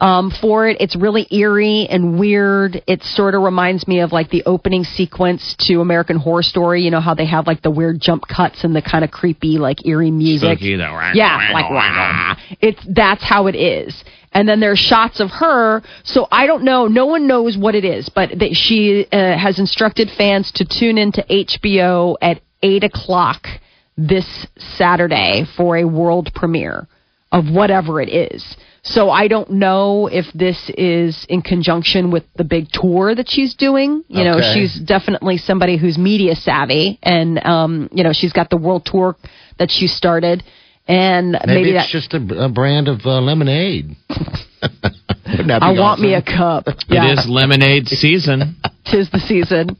um, 0.04 0.32
for 0.42 0.68
it. 0.68 0.76
It's 0.82 0.98
really 0.98 1.26
eerie 1.32 1.88
and 1.90 2.20
weird. 2.20 2.84
It 2.88 3.02
sort 3.04 3.36
of 3.36 3.42
reminds 3.42 3.88
me 3.88 4.02
of 4.02 4.12
like 4.12 4.30
the 4.30 4.44
opening 4.46 4.84
sequence 4.84 5.56
to 5.60 5.80
American 5.80 6.18
Horror 6.18 6.44
Story. 6.44 6.82
You 6.82 6.92
know 6.92 7.00
how 7.00 7.14
they 7.14 7.26
have 7.26 7.48
like 7.48 7.62
the 7.62 7.72
weird 7.72 8.02
jump 8.02 8.28
cuts 8.28 8.66
and 8.66 8.76
the 8.76 8.82
kind 8.82 9.06
of 9.06 9.12
creepy 9.12 9.58
like 9.58 9.86
eerie 9.86 10.12
music. 10.12 10.58
Spooky, 10.58 10.78
wah, 10.78 11.12
yeah, 11.14 11.52
like 11.54 11.70
wah. 11.70 12.36
It's 12.60 12.86
that's 12.90 13.24
how 13.24 13.48
it 13.48 13.56
is. 13.56 14.04
And 14.34 14.50
then 14.50 14.60
there's 14.60 14.80
shots 14.80 15.22
of 15.22 15.30
her. 15.30 15.82
So 16.04 16.28
I 16.30 16.48
don't 16.48 16.66
know. 16.66 16.88
No 16.88 17.06
one 17.06 17.26
knows 17.26 17.56
what 17.58 17.74
it 17.74 17.86
is, 17.86 18.10
but 18.10 18.32
they, 18.38 18.52
she 18.52 19.08
uh, 19.10 19.38
has 19.38 19.58
instructed 19.58 20.10
fans 20.18 20.52
to 20.54 20.66
tune 20.66 20.98
into 20.98 21.24
HBO 21.30 22.18
at 22.22 22.42
eight 22.62 22.84
o'clock 22.84 23.48
this 23.96 24.48
Saturday 24.58 25.46
for 25.56 25.78
a 25.78 25.86
world 25.86 26.32
premiere 26.36 26.90
of 27.32 27.46
whatever 27.50 28.02
it 28.02 28.10
is. 28.10 28.58
So 28.86 29.10
I 29.10 29.30
don't 29.30 29.50
know 29.50 30.08
if 30.08 30.26
this 30.34 30.70
is 30.78 31.26
in 31.30 31.42
conjunction 31.42 32.12
with 32.12 32.26
the 32.36 32.44
big 32.44 32.68
tour 32.72 33.16
that 33.16 33.30
she's 33.30 33.56
doing. 33.56 34.04
You 34.10 34.26
know, 34.26 34.40
she's 34.54 34.78
definitely 34.78 35.38
somebody 35.38 35.78
who's 35.78 35.98
media 35.98 36.36
savvy, 36.36 37.00
and 37.02 37.44
um, 37.46 37.90
you 37.94 38.04
know, 38.04 38.12
she's 38.12 38.34
got 38.34 38.50
the 38.50 38.58
world 38.58 38.86
tour 38.86 39.16
that 39.58 39.72
she 39.72 39.88
started, 39.88 40.44
and 40.86 41.32
Maybe, 41.32 41.46
maybe, 41.48 41.70
it's 41.78 41.86
that. 41.86 41.90
just 41.92 42.14
a, 42.14 42.46
a 42.46 42.50
brand 42.50 42.90
of 42.90 43.06
uh, 43.06 43.22
lemonade. 43.22 43.96
Wouldn't 44.12 45.48
that 45.48 45.60
be 45.62 45.66
I 45.66 45.72
want 45.72 46.02
me 46.02 46.14
a 46.14 46.22
cup. 46.22 46.66
Yeah, 46.88 47.10
It 47.10 47.20
is 47.20 47.26
lemonade 47.30 47.88
season. 47.88 48.58
tis 48.86 49.10
the 49.12 49.20
season. 49.20 49.78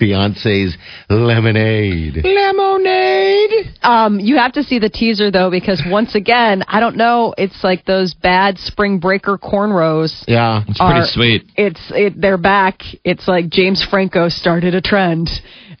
Beyonce's 0.00 0.76
Lemonade. 1.08 2.24
Lemonade. 2.24 3.74
Um, 3.82 4.20
you 4.20 4.36
have 4.36 4.52
to 4.52 4.62
see 4.62 4.78
the 4.78 4.90
teaser 4.90 5.30
though, 5.30 5.50
because 5.50 5.82
once 5.86 6.14
again, 6.14 6.64
I 6.68 6.80
don't 6.80 6.96
know. 6.96 7.34
It's 7.36 7.62
like 7.62 7.84
those 7.84 8.14
bad 8.14 8.58
spring 8.58 8.98
breaker 8.98 9.38
cornrows. 9.38 10.24
Yeah. 10.26 10.64
It's 10.68 10.78
pretty 10.78 11.06
sweet. 11.06 11.50
It's 11.56 11.80
it. 11.90 12.20
They're 12.20 12.38
back. 12.38 12.82
It's 13.04 13.26
like 13.28 13.48
James 13.48 13.82
Franco 13.82 14.28
started 14.28 14.74
a 14.74 14.80
trend. 14.80 15.30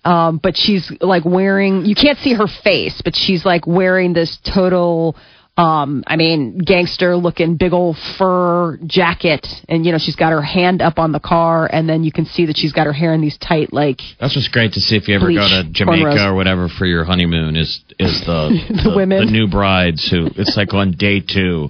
Um, 0.04 0.40
but 0.42 0.56
she's 0.56 0.90
like 1.00 1.24
wearing. 1.24 1.84
You 1.84 1.94
can't 1.94 2.18
see 2.18 2.32
her 2.34 2.46
face, 2.64 3.00
but 3.04 3.14
she's 3.14 3.44
like 3.44 3.66
wearing 3.66 4.12
this 4.12 4.38
total. 4.54 5.16
Um, 5.60 6.04
I 6.06 6.16
mean, 6.16 6.56
gangster 6.56 7.16
looking 7.16 7.56
big 7.56 7.74
old 7.74 7.98
fur 8.16 8.78
jacket, 8.86 9.46
and 9.68 9.84
you 9.84 9.92
know 9.92 9.98
she's 9.98 10.16
got 10.16 10.32
her 10.32 10.40
hand 10.40 10.80
up 10.80 10.98
on 10.98 11.12
the 11.12 11.20
car, 11.20 11.68
and 11.70 11.86
then 11.86 12.02
you 12.02 12.10
can 12.12 12.24
see 12.24 12.46
that 12.46 12.56
she's 12.56 12.72
got 12.72 12.86
her 12.86 12.94
hair 12.94 13.12
in 13.12 13.20
these 13.20 13.36
tight 13.36 13.70
like 13.72 14.00
That's 14.18 14.34
what's 14.34 14.48
great 14.48 14.72
to 14.72 14.80
see 14.80 14.96
if 14.96 15.06
you 15.06 15.16
ever 15.16 15.26
go 15.30 15.46
to 15.48 15.68
Jamaica 15.70 16.04
cornrows. 16.16 16.30
or 16.30 16.34
whatever 16.34 16.68
for 16.68 16.86
your 16.86 17.04
honeymoon 17.04 17.56
is 17.56 17.82
is 17.98 18.20
the 18.26 18.80
The 18.84 18.92
women. 18.96 19.26
the 19.26 19.30
new 19.30 19.48
brides 19.48 20.08
who 20.10 20.28
it's 20.36 20.56
like 20.56 20.72
on 20.72 20.92
day 20.92 21.20
two 21.20 21.68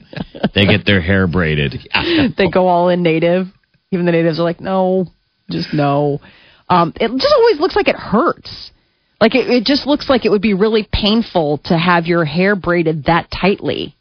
they 0.55 0.67
get 0.67 0.87
their 0.87 1.01
hair 1.01 1.27
braided. 1.27 1.75
they 2.39 2.49
go 2.49 2.69
all 2.69 2.91
in 2.91 3.03
native. 3.03 3.49
Even 3.91 4.07
the 4.07 4.13
natives 4.13 4.39
are 4.39 4.45
like, 4.45 4.61
no, 4.61 5.07
just 5.51 5.75
no. 5.75 6.21
Um, 6.69 6.93
it 6.95 7.09
just 7.11 7.35
always 7.37 7.59
looks 7.59 7.75
like 7.75 7.89
it 7.89 7.97
hurts. 7.97 8.71
Like 9.21 9.35
it, 9.35 9.49
it 9.51 9.65
just 9.65 9.87
looks 9.87 10.09
like 10.09 10.25
it 10.25 10.31
would 10.31 10.43
be 10.43 10.55
really 10.55 10.89
painful 10.91 11.59
to 11.65 11.77
have 11.77 12.07
your 12.07 12.25
hair 12.25 12.57
braided 12.57 13.05
that 13.05 13.31
tightly. 13.31 13.95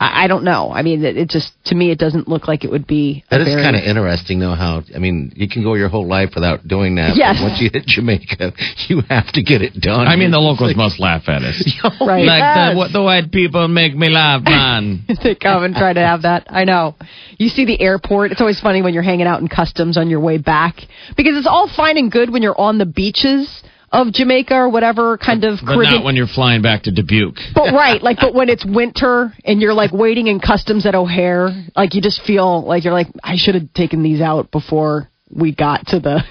I, 0.00 0.24
I 0.24 0.26
don't 0.28 0.44
know. 0.44 0.72
I 0.72 0.82
mean, 0.82 1.04
it, 1.04 1.16
it 1.16 1.28
just 1.28 1.52
to 1.66 1.74
me 1.74 1.90
it 1.90 1.98
doesn't 1.98 2.26
look 2.26 2.48
like 2.48 2.64
it 2.64 2.70
would 2.70 2.86
be. 2.86 3.22
a 3.30 3.38
That 3.38 3.46
is 3.46 3.54
kind 3.54 3.76
of 3.76 3.82
interesting, 3.82 4.40
though. 4.40 4.54
How 4.54 4.82
I 4.94 4.98
mean, 4.98 5.32
you 5.36 5.46
can 5.48 5.62
go 5.62 5.74
your 5.74 5.88
whole 5.90 6.06
life 6.08 6.30
without 6.34 6.66
doing 6.66 6.94
that. 6.96 7.10
but 7.10 7.16
Yes. 7.18 7.40
once 7.42 7.60
you 7.60 7.68
hit 7.72 7.84
Jamaica, 7.86 8.52
you 8.88 9.02
have 9.10 9.30
to 9.32 9.42
get 9.42 9.60
it 9.62 9.74
done. 9.74 10.08
I 10.08 10.16
mean, 10.16 10.30
the 10.30 10.38
locals 10.40 10.70
It's 10.70 10.76
must 10.76 10.98
laugh 10.98 11.28
at 11.28 11.42
us. 11.42 11.62
right. 12.00 12.24
Like 12.24 12.40
Yes. 12.40 12.72
the, 12.72 12.78
what 12.78 12.92
the 12.92 13.02
white 13.02 13.30
people 13.30 13.68
make 13.68 13.94
me 13.94 14.08
laugh, 14.08 14.42
man. 14.42 15.04
they 15.22 15.34
come 15.34 15.64
and 15.64 15.74
try 15.76 15.92
to 15.92 16.00
have 16.00 16.22
that. 16.22 16.46
I 16.48 16.64
know. 16.64 16.96
You 17.38 17.48
see 17.50 17.64
the 17.66 17.80
airport. 17.80 18.32
It's 18.32 18.40
always 18.40 18.58
funny 18.58 18.82
when 18.82 18.94
you're 18.94 19.02
hanging 19.04 19.26
out 19.26 19.40
in 19.42 19.48
customs 19.48 19.96
on 19.98 20.08
your 20.08 20.20
way 20.20 20.38
back 20.38 20.76
because 21.16 21.36
it's 21.36 21.46
all 21.46 21.68
fine 21.76 21.98
and 21.98 22.10
good 22.10 22.30
when 22.32 22.42
you're 22.42 22.58
on 22.58 22.78
the 22.78 22.86
beaches 22.86 23.62
of 23.92 24.12
Jamaica 24.12 24.54
or 24.54 24.68
whatever 24.70 25.18
kind 25.18 25.44
of 25.44 25.58
But 25.60 25.74
Caribbean. 25.74 25.94
not 25.96 26.04
when 26.04 26.16
you're 26.16 26.26
flying 26.26 26.62
back 26.62 26.84
to 26.84 26.90
Dubuque. 26.90 27.36
But 27.54 27.72
right, 27.74 28.02
like, 28.02 28.16
but 28.20 28.34
when 28.34 28.48
it's 28.48 28.64
winter 28.64 29.32
and 29.44 29.60
you're 29.60 29.74
like 29.74 29.92
waiting 29.92 30.28
in 30.28 30.40
customs 30.40 30.86
at 30.86 30.94
O'Hare, 30.94 31.50
like 31.76 31.94
you 31.94 32.00
just 32.00 32.22
feel 32.22 32.62
like 32.66 32.84
you're 32.84 32.92
like, 32.94 33.08
I 33.22 33.36
should 33.36 33.54
have 33.54 33.72
taken 33.74 34.02
these 34.02 34.20
out 34.20 34.50
before 34.50 35.08
we 35.30 35.54
got 35.54 35.86
to 35.88 36.00
the. 36.00 36.22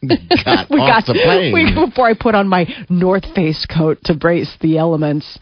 got 0.44 0.70
we 0.70 0.76
got 0.78 1.06
the 1.06 1.14
plane. 1.24 1.52
we- 1.52 1.74
before 1.86 2.06
I 2.06 2.14
put 2.14 2.36
on 2.36 2.46
my 2.48 2.66
North 2.88 3.24
Face 3.34 3.66
coat 3.66 3.98
to 4.04 4.14
brace 4.14 4.56
the 4.60 4.78
elements. 4.78 5.38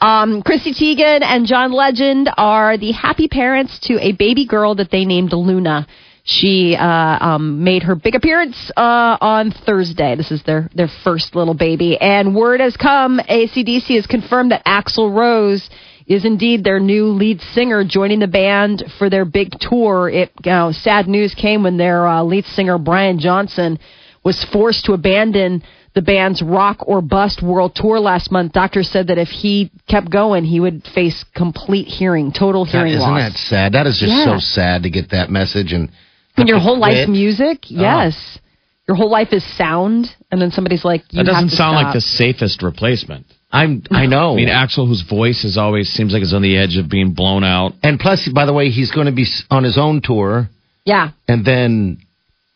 Um, 0.00 0.42
Chrissy 0.42 0.72
Teigen 0.74 1.22
and 1.22 1.46
John 1.46 1.72
Legend 1.72 2.30
are 2.36 2.76
the 2.78 2.92
happy 2.92 3.26
parents 3.28 3.80
to 3.88 3.98
a 4.00 4.12
baby 4.12 4.46
girl 4.46 4.76
that 4.76 4.90
they 4.92 5.04
named 5.04 5.32
Luna. 5.32 5.86
She 6.28 6.74
uh, 6.76 6.84
um, 6.84 7.62
made 7.62 7.84
her 7.84 7.94
big 7.94 8.16
appearance 8.16 8.56
uh, 8.76 9.16
on 9.20 9.52
Thursday. 9.52 10.16
This 10.16 10.32
is 10.32 10.42
their 10.42 10.68
their 10.74 10.88
first 11.04 11.36
little 11.36 11.54
baby, 11.54 11.96
and 12.00 12.34
word 12.34 12.58
has 12.58 12.76
come. 12.76 13.20
AC/DC 13.28 13.94
has 13.94 14.06
confirmed 14.08 14.50
that 14.50 14.64
Axl 14.66 15.14
Rose 15.14 15.70
is 16.08 16.24
indeed 16.24 16.64
their 16.64 16.80
new 16.80 17.06
lead 17.06 17.40
singer, 17.54 17.84
joining 17.84 18.18
the 18.18 18.26
band 18.26 18.82
for 18.98 19.08
their 19.08 19.24
big 19.24 19.52
tour. 19.60 20.08
It 20.08 20.32
you 20.44 20.50
know, 20.50 20.72
sad 20.72 21.06
news 21.06 21.32
came 21.32 21.62
when 21.62 21.76
their 21.76 22.04
uh, 22.08 22.24
lead 22.24 22.44
singer 22.44 22.76
Brian 22.76 23.20
Johnson 23.20 23.78
was 24.24 24.42
forced 24.52 24.84
to 24.86 24.94
abandon 24.94 25.62
the 25.94 26.02
band's 26.02 26.42
Rock 26.42 26.78
or 26.88 27.02
Bust 27.02 27.40
World 27.40 27.76
Tour 27.76 28.00
last 28.00 28.32
month. 28.32 28.52
Doctors 28.52 28.90
said 28.90 29.06
that 29.06 29.18
if 29.18 29.28
he 29.28 29.70
kept 29.88 30.10
going, 30.10 30.44
he 30.44 30.58
would 30.58 30.82
face 30.92 31.24
complete 31.36 31.86
hearing, 31.86 32.32
total 32.32 32.64
God, 32.64 32.72
hearing 32.72 32.92
isn't 32.94 33.00
loss. 33.08 33.32
that 33.32 33.38
sad? 33.38 33.72
That 33.74 33.86
is 33.86 33.96
just 33.96 34.12
Yeah. 34.12 34.24
so 34.24 34.38
sad 34.40 34.82
to 34.82 34.90
get 34.90 35.10
that 35.10 35.30
message 35.30 35.72
and 35.72 35.88
when 36.36 36.46
your 36.46 36.56
have 36.58 36.62
to 36.62 36.68
whole 36.68 36.78
life 36.78 37.08
music, 37.08 37.58
oh. 37.64 37.68
yes. 37.70 38.38
Your 38.88 38.96
whole 38.96 39.10
life 39.10 39.32
is 39.32 39.44
sound, 39.56 40.06
and 40.30 40.40
then 40.40 40.52
somebody's 40.52 40.84
like, 40.84 41.02
you 41.10 41.18
That 41.24 41.32
doesn't 41.32 41.50
to 41.50 41.56
sound 41.56 41.74
like 41.74 41.92
the 41.92 42.00
safest 42.00 42.62
replacement. 42.62 43.26
I'm. 43.50 43.82
I 43.90 44.06
know. 44.14 44.32
I 44.34 44.36
mean, 44.36 44.48
Axl, 44.48 44.86
whose 44.86 45.02
voice 45.02 45.44
is 45.44 45.56
always 45.58 45.88
seems 45.88 46.12
like 46.12 46.22
it's 46.22 46.32
on 46.32 46.42
the 46.42 46.56
edge 46.56 46.76
of 46.76 46.88
being 46.88 47.12
blown 47.12 47.42
out. 47.42 47.72
and 47.82 47.98
plus, 47.98 48.28
by 48.32 48.46
the 48.46 48.52
way, 48.52 48.68
he's 48.70 48.92
going 48.92 49.06
to 49.06 49.12
be 49.12 49.26
on 49.50 49.64
his 49.64 49.76
own 49.76 50.02
tour, 50.02 50.48
Yeah, 50.84 51.10
and 51.26 51.44
then 51.44 51.98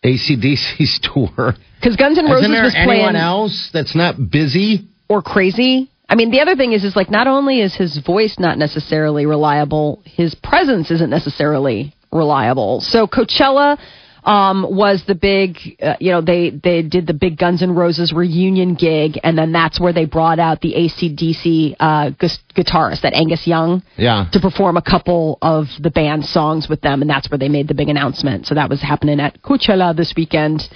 AC/DC's 0.04 1.00
tour. 1.12 1.54
because 1.80 1.96
Guns 1.96 2.18
N' 2.18 2.26
Roses 2.26 2.42
Isn't 2.42 2.52
there 2.52 2.62
was 2.64 2.74
anyone 2.76 2.96
playing 2.98 3.16
else 3.16 3.70
that's 3.72 3.94
not 3.96 4.14
busy? 4.30 4.86
or 5.08 5.22
crazy. 5.22 5.90
I 6.08 6.14
mean, 6.14 6.30
the 6.30 6.40
other 6.40 6.54
thing 6.56 6.72
is, 6.72 6.84
is 6.84 6.94
like 6.94 7.10
not 7.10 7.26
only 7.26 7.60
is 7.60 7.74
his 7.74 7.98
voice 7.98 8.36
not 8.38 8.58
necessarily 8.58 9.26
reliable, 9.26 10.00
his 10.04 10.34
presence 10.36 10.90
isn't 10.90 11.10
necessarily 11.10 11.92
reliable. 12.12 12.80
So 12.80 13.06
Coachella 13.06 13.78
um, 14.22 14.66
was 14.68 15.02
the 15.06 15.14
big, 15.14 15.56
uh, 15.82 15.94
you 15.98 16.10
know, 16.12 16.20
they 16.20 16.50
they 16.50 16.82
did 16.82 17.06
the 17.06 17.14
big 17.14 17.38
Guns 17.38 17.62
N' 17.62 17.74
Roses 17.74 18.12
reunion 18.12 18.74
gig, 18.74 19.18
and 19.24 19.36
then 19.38 19.50
that's 19.50 19.80
where 19.80 19.94
they 19.94 20.04
brought 20.04 20.38
out 20.38 20.60
the 20.60 20.74
AC/DC 20.74 21.76
uh, 21.80 22.10
gu- 22.10 22.28
guitarist, 22.54 23.00
that 23.00 23.14
Angus 23.14 23.46
Young, 23.46 23.82
Yeah. 23.96 24.26
to 24.32 24.38
perform 24.40 24.76
a 24.76 24.82
couple 24.82 25.38
of 25.40 25.68
the 25.80 25.90
band's 25.90 26.28
songs 26.28 26.68
with 26.68 26.82
them, 26.82 27.00
and 27.00 27.10
that's 27.10 27.30
where 27.30 27.38
they 27.38 27.48
made 27.48 27.66
the 27.66 27.72
big 27.74 27.88
announcement. 27.88 28.46
So 28.46 28.54
that 28.56 28.68
was 28.68 28.82
happening 28.82 29.20
at 29.20 29.40
Coachella 29.40 29.96
this 29.96 30.12
weekend. 30.14 30.68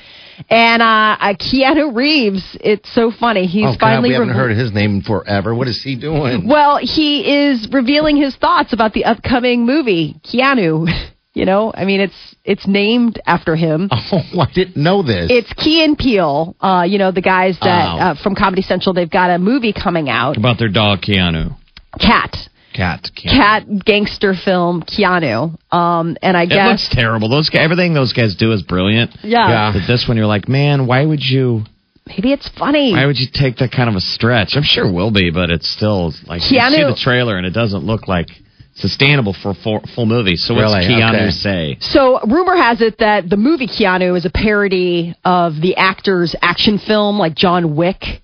And 0.49 0.83
uh, 0.83 1.17
uh, 1.21 1.35
Keanu 1.35 1.95
Reeves, 1.95 2.57
it's 2.61 2.91
so 2.95 3.11
funny. 3.13 3.47
He's 3.47 3.67
oh 3.67 3.71
God, 3.73 3.79
finally 3.79 4.09
we 4.09 4.15
haven't 4.15 4.31
revo- 4.31 4.37
heard 4.37 4.57
his 4.57 4.73
name 4.73 5.03
forever. 5.03 5.55
What 5.55 5.69
is 5.69 5.81
he 5.83 5.97
doing? 5.97 6.49
well, 6.49 6.79
he 6.79 7.45
is 7.51 7.69
revealing 7.71 8.17
his 8.17 8.35
thoughts 8.37 8.73
about 8.73 8.95
the 8.95 9.05
upcoming 9.05 9.67
movie, 9.67 10.19
Keanu. 10.25 10.89
You 11.35 11.45
know, 11.45 11.73
I 11.75 11.85
mean, 11.85 12.01
it's 12.01 12.35
it's 12.45 12.67
named 12.67 13.21
after 13.27 13.57
him. 13.57 13.91
Oh, 14.13 14.41
I 14.41 14.51
didn't 14.55 14.77
know 14.77 15.03
this. 15.03 15.29
It's 15.31 15.53
Key 15.55 15.85
and 15.85 15.99
Peele. 15.99 16.55
Uh, 16.61 16.85
you 16.87 16.99
know, 16.99 17.11
the 17.11 17.21
guys 17.21 17.59
that 17.61 17.89
Oh. 17.95 17.99
uh, 17.99 18.15
from 18.23 18.35
Comedy 18.37 18.63
Central. 18.63 18.95
They've 18.95 19.11
got 19.11 19.31
a 19.31 19.39
movie 19.39 19.73
coming 19.73 20.09
out, 20.09 20.37
About 20.37 20.59
their 20.59 20.69
dog, 20.69 21.01
Keanu. 21.03 21.57
Cat, 22.01 22.37
Cat. 22.73 23.11
Keanu. 23.17 23.31
cat 23.31 23.85
gangster 23.85 24.35
film, 24.35 24.83
Keanu. 24.83 25.57
Um, 25.73 26.17
and 26.23 26.37
I 26.37 26.47
guess 26.47 26.67
It 26.67 26.71
looks 26.71 26.89
terrible. 26.91 27.29
Those 27.29 27.49
guys, 27.51 27.63
everything 27.63 27.95
those 27.95 28.13
guys 28.13 28.35
do 28.37 28.53
is 28.53 28.63
brilliant. 28.63 29.11
yeah, 29.23 29.49
Yeah. 29.49 29.73
But 29.73 29.87
this 29.87 30.07
one, 30.09 30.17
you're 30.17 30.27
like, 30.27 30.49
man, 30.49 30.87
why 30.87 31.05
would 31.05 31.23
you? 31.23 31.65
maybe 32.07 32.33
it's 32.33 32.49
funny. 32.59 32.93
Why 32.93 33.07
would 33.07 33.19
you 33.19 33.27
take 33.33 33.57
that 33.57 33.73
kind 33.73 33.89
of 33.89 33.97
a 33.97 34.01
stretch? 34.01 34.57
I'm 34.57 34.63
sure 34.63 34.87
it 34.87 34.93
will 34.93 35.11
be, 35.11 35.31
but 35.31 35.51
it's 35.51 35.67
still 35.69 36.13
like 36.27 36.43
you 36.51 36.59
Keanu- 36.59 36.71
see 36.77 36.83
the 36.85 36.99
trailer 37.01 37.37
and 37.39 37.47
it 37.47 37.55
doesn't 37.55 37.83
look 37.85 38.07
like 38.09 38.29
sustainable 38.75 39.33
for 39.33 39.51
a 39.51 39.55
full, 39.55 39.81
full 39.95 40.07
movie. 40.07 40.37
So 40.37 40.55
what's 40.55 40.63
Really? 40.75 40.87
Keanu 40.87 41.23
Okay. 41.23 41.31
say? 41.31 41.77
So, 41.81 42.21
rumor 42.27 42.57
has 42.57 42.81
it 42.81 42.99
that 42.99 43.29
the 43.31 43.37
movie 43.37 43.67
Keanu 43.69 44.17
is 44.17 44.25
a 44.25 44.31
parody 44.31 45.15
of 45.25 45.61
the 45.61 45.77
actor's 45.77 46.35
action 46.43 46.79
film, 46.79 47.19
like 47.19 47.35
John 47.35 47.77
Wick. 47.77 48.21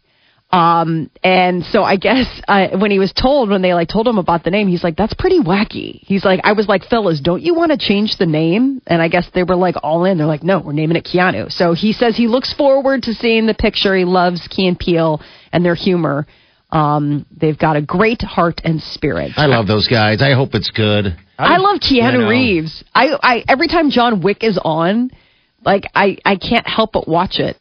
Um, 0.53 1.13
and 1.23 1.65
so 1.67 1.85
I 1.85 1.95
guess 1.95 2.27
uh, 2.49 2.71
when 2.77 2.91
he 2.91 2.99
was 2.99 3.13
told, 3.13 3.51
when 3.51 3.63
they 3.63 3.73
like 3.73 3.87
told 3.87 4.09
him 4.09 4.19
about 4.19 4.43
the 4.43 4.51
name, 4.51 4.67
he's 4.67 4.83
like, 4.83 4.97
"That's 4.97 5.15
pretty 5.15 5.39
wacky." 5.39 6.01
He's 6.03 6.25
like, 6.25 6.41
"I 6.43 6.55
was 6.55 6.67
like, 6.67 6.85
fellas, 6.87 7.21
don't 7.21 7.41
you 7.41 7.55
want 7.55 7.71
to 7.71 7.79
change 7.79 8.17
the 8.17 8.27
name?" 8.27 8.83
And 8.89 9.01
I 9.01 9.07
guess 9.07 9.31
they 9.33 9.45
were 9.45 9.55
like 9.55 9.77
all 9.85 10.05
in. 10.05 10.19
They're 10.19 10.27
like, 10.27 10.43
"No, 10.43 10.59
we're 10.59 10.73
naming 10.73 10.97
it 10.97 11.05
Keanu." 11.05 11.53
So 11.53 11.73
he 11.73 11.93
says 11.93 12.17
he 12.17 12.27
looks 12.27 12.53
forward 12.53 13.05
to 13.05 13.15
seeing 13.15 13.47
the 13.47 13.55
picture. 13.55 13.95
He 13.95 14.05
loves 14.05 14.49
Key 14.49 14.67
and 14.67 14.77
Peele 14.77 15.23
and 15.53 15.65
their 15.65 15.77
humor. 15.77 16.27
Um, 16.73 17.27
they've 17.37 17.59
got 17.59 17.77
a 17.77 17.83
great 17.83 18.23
heart 18.23 18.61
and 18.65 18.81
spirit. 18.81 19.33
I 19.37 19.47
love 19.47 19.67
those 19.67 19.89
guys. 19.89 20.23
I 20.23 20.35
hope 20.35 20.51
it's 20.55 20.71
good. 20.71 21.17
I 21.39 21.57
love 21.57 21.81
Keanu 21.81 22.27
I. 22.27 22.29
Reeves. 22.29 22.85
I, 22.95 23.09
I 23.23 23.45
every 23.49 23.69
time 23.69 23.91
John 23.91 24.23
Wick 24.23 24.45
is 24.45 24.59
on, 24.63 25.11
like 25.65 25.85
I, 25.95 26.19
I 26.25 26.37
can't 26.37 26.67
help 26.67 26.93
but 26.93 27.09
watch 27.09 27.39
it. 27.39 27.57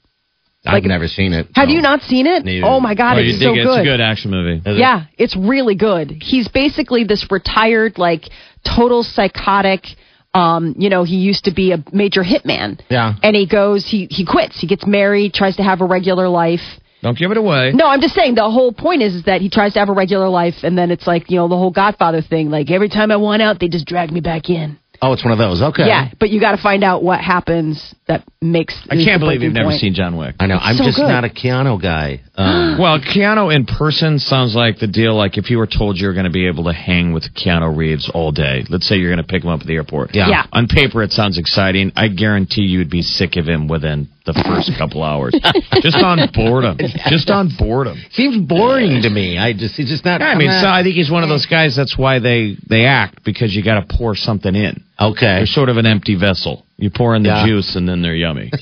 I've 0.66 0.84
never 0.84 1.08
seen 1.08 1.34
it. 1.34 1.48
Have 1.56 1.70
so. 1.70 1.74
you 1.74 1.82
not 1.82 2.02
seen 2.02 2.28
it? 2.28 2.44
Neither. 2.44 2.68
Oh 2.68 2.80
my 2.80 2.94
god, 2.94 3.18
oh, 3.18 3.22
it's 3.22 3.42
so 3.42 3.54
it? 3.54 3.64
good. 3.64 3.68
It's 3.68 3.80
a 3.80 3.84
good 3.84 4.02
action 4.02 4.32
movie. 4.32 4.58
Is 4.58 4.76
it? 4.76 4.80
Yeah, 4.80 5.06
it's 5.18 5.36
really 5.36 5.76
good. 5.76 6.12
He's 6.22 6.50
basically 6.50 7.06
this 7.06 7.26
retired, 7.32 7.98
like 7.98 8.30
total 8.66 9.04
psychotic. 9.04 9.86
Um, 10.34 10.76
you 10.78 10.90
know, 10.90 11.04
he 11.06 11.16
used 11.16 11.46
to 11.46 11.54
be 11.54 11.72
a 11.72 11.84
major 11.92 12.24
hitman. 12.24 12.82
Yeah. 12.90 13.14
And 13.24 13.36
he 13.36 13.48
goes, 13.48 13.86
he 13.86 14.08
he 14.12 14.26
quits. 14.26 14.60
He 14.60 14.68
gets 14.68 14.86
married, 14.86 15.34
tries 15.34 15.56
to 15.56 15.64
have 15.64 15.82
a 15.82 15.86
regular 15.86 16.28
life. 16.28 16.79
Don't 17.02 17.18
give 17.18 17.32
it 17.32 17.38
away. 17.38 17.72
No, 17.74 17.88
I'm 17.88 18.02
just 18.02 18.14
saying 18.14 18.36
the 18.36 18.50
whole 18.50 18.74
point 18.74 19.02
is, 19.02 19.16
is 19.16 19.24
that 19.24 19.42
he 19.42 19.50
tries 19.50 19.74
to 19.74 19.80
have 19.80 19.90
a 19.90 19.94
regular 19.94 20.28
life, 20.28 20.56
and 20.64 20.78
then 20.78 20.92
it's 20.92 21.08
like 21.08 21.30
you 21.30 21.38
know 21.38 21.48
the 21.48 21.58
whole 21.58 21.72
Godfather 21.72 22.22
thing. 22.22 22.50
Like 22.50 22.72
every 22.72 22.90
time 22.90 23.12
I 23.12 23.18
want 23.18 23.42
out, 23.42 23.60
they 23.60 23.70
just 23.70 23.86
drag 23.86 24.12
me 24.12 24.20
back 24.20 24.50
in. 24.50 24.79
Oh, 25.02 25.14
it's 25.14 25.24
one 25.24 25.32
of 25.32 25.38
those. 25.40 25.62
Okay. 25.62 25.88
Yeah, 25.88 26.12
but 26.20 26.30
you 26.30 26.40
got 26.40 26.56
to 26.56 26.62
find 26.62 26.84
out 26.84 27.04
what 27.04 27.20
happens 27.22 27.96
that 28.08 28.24
makes. 28.42 28.76
I 28.90 28.96
can't 28.96 29.20
believe 29.22 29.42
you've 29.42 29.54
breaking 29.54 29.54
never 29.54 29.70
point. 29.70 29.80
seen 29.82 29.94
John 29.94 30.18
Wick. 30.18 30.36
I 30.40 30.48
know. 30.48 30.58
I'm 30.58 30.76
so 30.76 30.84
just 30.84 30.98
good. 30.98 31.08
not 31.08 31.24
a 31.24 31.30
Keanu 31.30 31.82
guy. 31.82 32.22
Um, 32.40 32.78
Well, 32.80 33.00
Keanu 33.02 33.54
in 33.54 33.66
person 33.66 34.18
sounds 34.18 34.56
like 34.56 34.80
the 34.80 34.88
deal. 34.88 35.14
Like 35.14 35.38
if 35.38 35.50
you 35.50 35.58
were 35.58 35.68
told 35.68 35.98
you're 35.98 36.14
going 36.14 36.24
to 36.24 36.32
be 36.32 36.48
able 36.48 36.64
to 36.66 36.72
hang 36.74 37.12
with 37.12 37.26
Keanu 37.36 37.76
Reeves 37.76 38.10
all 38.14 38.32
day. 38.32 38.64
Let's 38.70 38.88
say 38.88 38.96
you're 38.96 39.14
going 39.14 39.26
to 39.26 39.30
pick 39.30 39.44
him 39.44 39.50
up 39.50 39.60
at 39.60 39.68
the 39.68 39.74
airport. 39.76 40.16
Yeah. 40.16 40.30
Yeah. 40.30 40.46
On 40.54 40.68
paper, 40.68 41.04
it 41.04 41.12
sounds 41.12 41.38
exciting. 41.38 41.92
I 41.98 42.08
guarantee 42.08 42.62
you'd 42.62 42.90
be 42.90 43.02
sick 43.02 43.36
of 43.36 43.46
him 43.46 43.68
within 43.68 44.08
the 44.26 44.32
first 44.48 44.72
couple 44.78 45.04
hours. 45.04 45.36
Just 45.82 45.98
on 45.98 46.20
boredom. 46.34 46.78
Just 47.10 47.30
on 47.30 47.50
boredom. 47.58 47.98
seems 48.12 48.38
boring 48.48 49.02
to 49.02 49.10
me. 49.10 49.38
I 49.38 49.52
just, 49.52 49.76
he's 49.76 49.90
just 49.90 50.06
not. 50.06 50.22
I 50.22 50.36
mean, 50.36 50.50
I'm 50.50 50.62
so 50.62 50.70
I 50.70 50.82
think 50.84 50.96
he's 50.96 51.12
one 51.12 51.24
of 51.24 51.30
those 51.30 51.46
guys. 51.46 51.76
That's 51.76 51.98
why 51.98 52.20
they 52.20 52.56
they 52.70 52.86
act 52.86 53.26
because 53.26 53.54
you 53.54 53.66
got 53.66 53.86
to 53.86 53.98
pour 53.98 54.16
something 54.16 54.56
in. 54.56 54.82
Okay. 55.02 55.38
They're 55.38 55.46
sort 55.46 55.70
of 55.70 55.78
an 55.78 55.86
empty 55.86 56.16
vessel. 56.16 56.66
You 56.78 56.90
pour 56.90 57.16
in 57.16 57.24
the 57.24 57.30
Yeah. 57.30 57.46
juice 57.48 57.76
and 57.76 57.88
then 57.88 58.02
they're 58.02 58.16
yummy. 58.16 58.52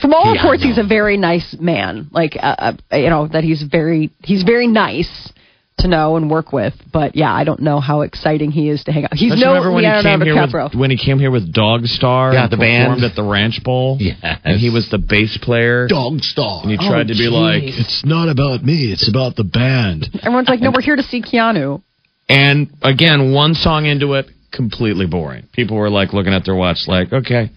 From 0.00 0.12
all 0.12 0.26
Yeah, 0.34 0.42
reports, 0.42 0.62
he's 0.62 0.78
a 0.78 0.82
very 0.86 1.16
nice 1.16 1.56
man. 1.58 2.08
Like, 2.10 2.36
uh, 2.40 2.72
uh, 2.92 2.96
you 2.96 3.08
know, 3.10 3.28
that 3.28 3.44
he's 3.44 3.62
very 3.62 4.10
he's 4.22 4.42
very 4.42 4.66
nice 4.66 5.32
to 5.78 5.86
know 5.88 6.16
and 6.16 6.28
work 6.28 6.52
with. 6.52 6.74
But 6.92 7.14
yeah, 7.14 7.32
I 7.32 7.44
don't 7.44 7.60
know 7.60 7.78
how 7.78 8.00
exciting 8.00 8.50
he 8.50 8.68
is 8.68 8.82
to 8.84 8.92
hang 8.92 9.04
out. 9.04 9.14
He's 9.14 9.30
Don't 9.30 9.38
you 9.38 9.44
no 9.44 9.52
remember 9.54 9.72
when 9.72 9.84
he 9.84 10.02
came 10.02 10.20
here 10.20 10.34
DiCaprio. 10.34 10.64
with 10.72 10.74
when 10.74 10.90
he 10.90 10.96
came 10.98 11.20
here 11.20 11.30
with 11.30 11.54
Dogstar? 11.54 12.32
Yeah, 12.34 12.42
and 12.44 12.52
the 12.52 12.56
band. 12.56 13.04
at 13.04 13.14
the 13.14 13.22
Ranch 13.22 13.62
Bowl. 13.62 13.96
Yes. 14.00 14.18
and 14.44 14.58
he 14.58 14.68
was 14.70 14.90
the 14.90 14.98
bass 14.98 15.38
player. 15.40 15.86
Dogstar. 15.88 16.62
And 16.62 16.72
he 16.72 16.76
tried 16.76 17.06
to 17.08 17.14
be 17.14 17.20
geez. 17.20 17.30
like, 17.30 17.62
it's 17.62 18.04
not 18.04 18.28
about 18.28 18.64
me, 18.64 18.92
it's 18.92 19.08
about 19.08 19.36
the 19.36 19.44
band. 19.44 20.08
Everyone's 20.22 20.48
like, 20.48 20.60
no, 20.60 20.72
we're 20.74 20.82
here 20.82 20.96
to 20.96 21.02
see 21.04 21.22
Keanu. 21.22 21.82
And 22.28 22.68
again, 22.82 23.32
one 23.32 23.54
song 23.54 23.86
into 23.86 24.14
it, 24.14 24.26
completely 24.52 25.06
boring. 25.06 25.46
People 25.52 25.76
were 25.76 25.90
like 25.90 26.12
looking 26.12 26.32
at 26.32 26.44
their 26.44 26.54
watch, 26.54 26.86
like, 26.86 27.12
okay, 27.12 27.50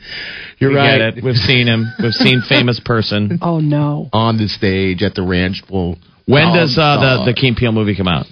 You're 0.60 0.72
we 0.72 0.76
right. 0.78 1.02
it. 1.02 1.24
We've 1.24 1.36
seen 1.36 1.68
him. 1.68 1.86
We've 2.02 2.14
seen 2.14 2.42
famous 2.50 2.80
person. 2.84 3.40
Oh 3.42 3.60
no. 3.60 4.10
On 4.14 4.38
the 4.38 4.48
stage 4.48 5.04
at 5.04 5.16
the 5.16 5.24
ranch 5.24 5.62
Well, 5.70 5.98
When 6.26 6.48
Dog 6.48 6.56
does 6.56 6.78
uh, 6.78 6.98
the 7.26 7.32
the 7.32 7.34
Key 7.34 7.50
and 7.50 7.58
Peele 7.58 7.72
movie 7.72 7.96
come 7.96 8.08
out? 8.08 8.26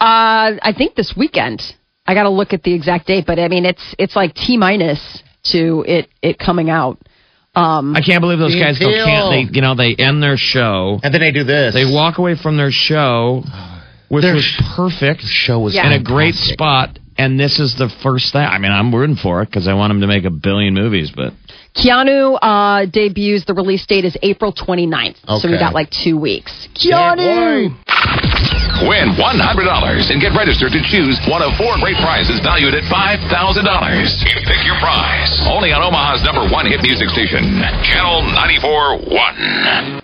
Uh, 0.00 0.56
I 0.62 0.72
think 0.76 0.94
this 0.94 1.14
weekend. 1.16 1.62
I 2.06 2.14
got 2.14 2.24
to 2.24 2.30
look 2.30 2.52
at 2.52 2.62
the 2.64 2.74
exact 2.74 3.06
date, 3.06 3.24
but 3.26 3.38
I 3.38 3.46
mean, 3.48 3.64
it's 3.64 3.94
it's 3.98 4.16
like 4.16 4.34
T 4.34 4.56
minus 4.56 5.22
to 5.52 5.84
it 5.86 6.08
it 6.22 6.38
coming 6.38 6.68
out. 6.70 6.98
Um, 7.54 7.94
I 7.96 8.00
can't 8.00 8.20
believe 8.20 8.38
those 8.38 8.54
guys 8.54 8.76
still 8.76 8.90
can't. 8.92 9.50
They 9.50 9.54
you 9.54 9.60
know 9.60 9.74
they 9.74 9.94
end 9.96 10.22
their 10.22 10.36
show. 10.36 10.98
And 11.02 11.12
then 11.12 11.20
they 11.20 11.32
do 11.32 11.44
this. 11.44 11.74
They 11.74 11.84
walk 11.84 12.18
away 12.18 12.36
from 12.40 12.56
their 12.56 12.70
show, 12.70 13.42
which 14.08 14.22
Their 14.22 14.34
was 14.34 14.62
perfect. 14.76 15.20
The 15.22 15.26
show 15.28 15.58
was 15.60 15.74
Yeah. 15.74 15.86
in 15.86 16.00
a 16.00 16.02
great 16.02 16.34
spot. 16.36 16.98
And 17.20 17.38
this 17.38 17.60
is 17.60 17.76
the 17.76 17.92
first 18.02 18.32
thing. 18.32 18.40
I 18.40 18.56
mean, 18.58 18.72
I'm 18.72 18.94
rooting 18.94 19.16
for 19.20 19.42
it 19.42 19.46
because 19.52 19.68
I 19.68 19.74
want 19.74 19.92
him 19.92 20.00
to 20.00 20.06
make 20.08 20.24
a 20.24 20.30
billion 20.30 20.72
movies. 20.72 21.12
But 21.14 21.34
Keanu 21.76 22.38
uh, 22.40 22.86
debuts. 22.88 23.44
The 23.44 23.52
release 23.54 23.84
date 23.84 24.04
is 24.08 24.16
April 24.22 24.52
29th, 24.56 25.20
okay. 25.28 25.38
so 25.38 25.44
we 25.48 25.54
Okay. 25.54 25.60
got 25.60 25.74
like 25.74 25.90
two 25.90 26.16
weeks. 26.16 26.50
Can't 26.80 27.20
Keanu. 27.20 27.76
Win 28.88 29.12
$100 29.12 29.20
and 30.08 30.16
get 30.24 30.32
registered 30.32 30.72
to 30.72 30.80
choose 30.88 31.20
one 31.28 31.44
of 31.44 31.52
four 31.60 31.76
great 31.84 32.00
prizes 32.00 32.40
valued 32.40 32.72
at 32.72 32.80
$5,000. 32.88 33.28
Pick 33.28 34.64
your 34.64 34.80
prize. 34.80 35.28
Only 35.44 35.76
on 35.76 35.84
Omaha's 35.84 36.24
number 36.24 36.48
one 36.48 36.64
hit 36.64 36.80
music 36.80 37.12
station, 37.12 37.60
Channel 37.84 38.24
94.1. 38.32 39.90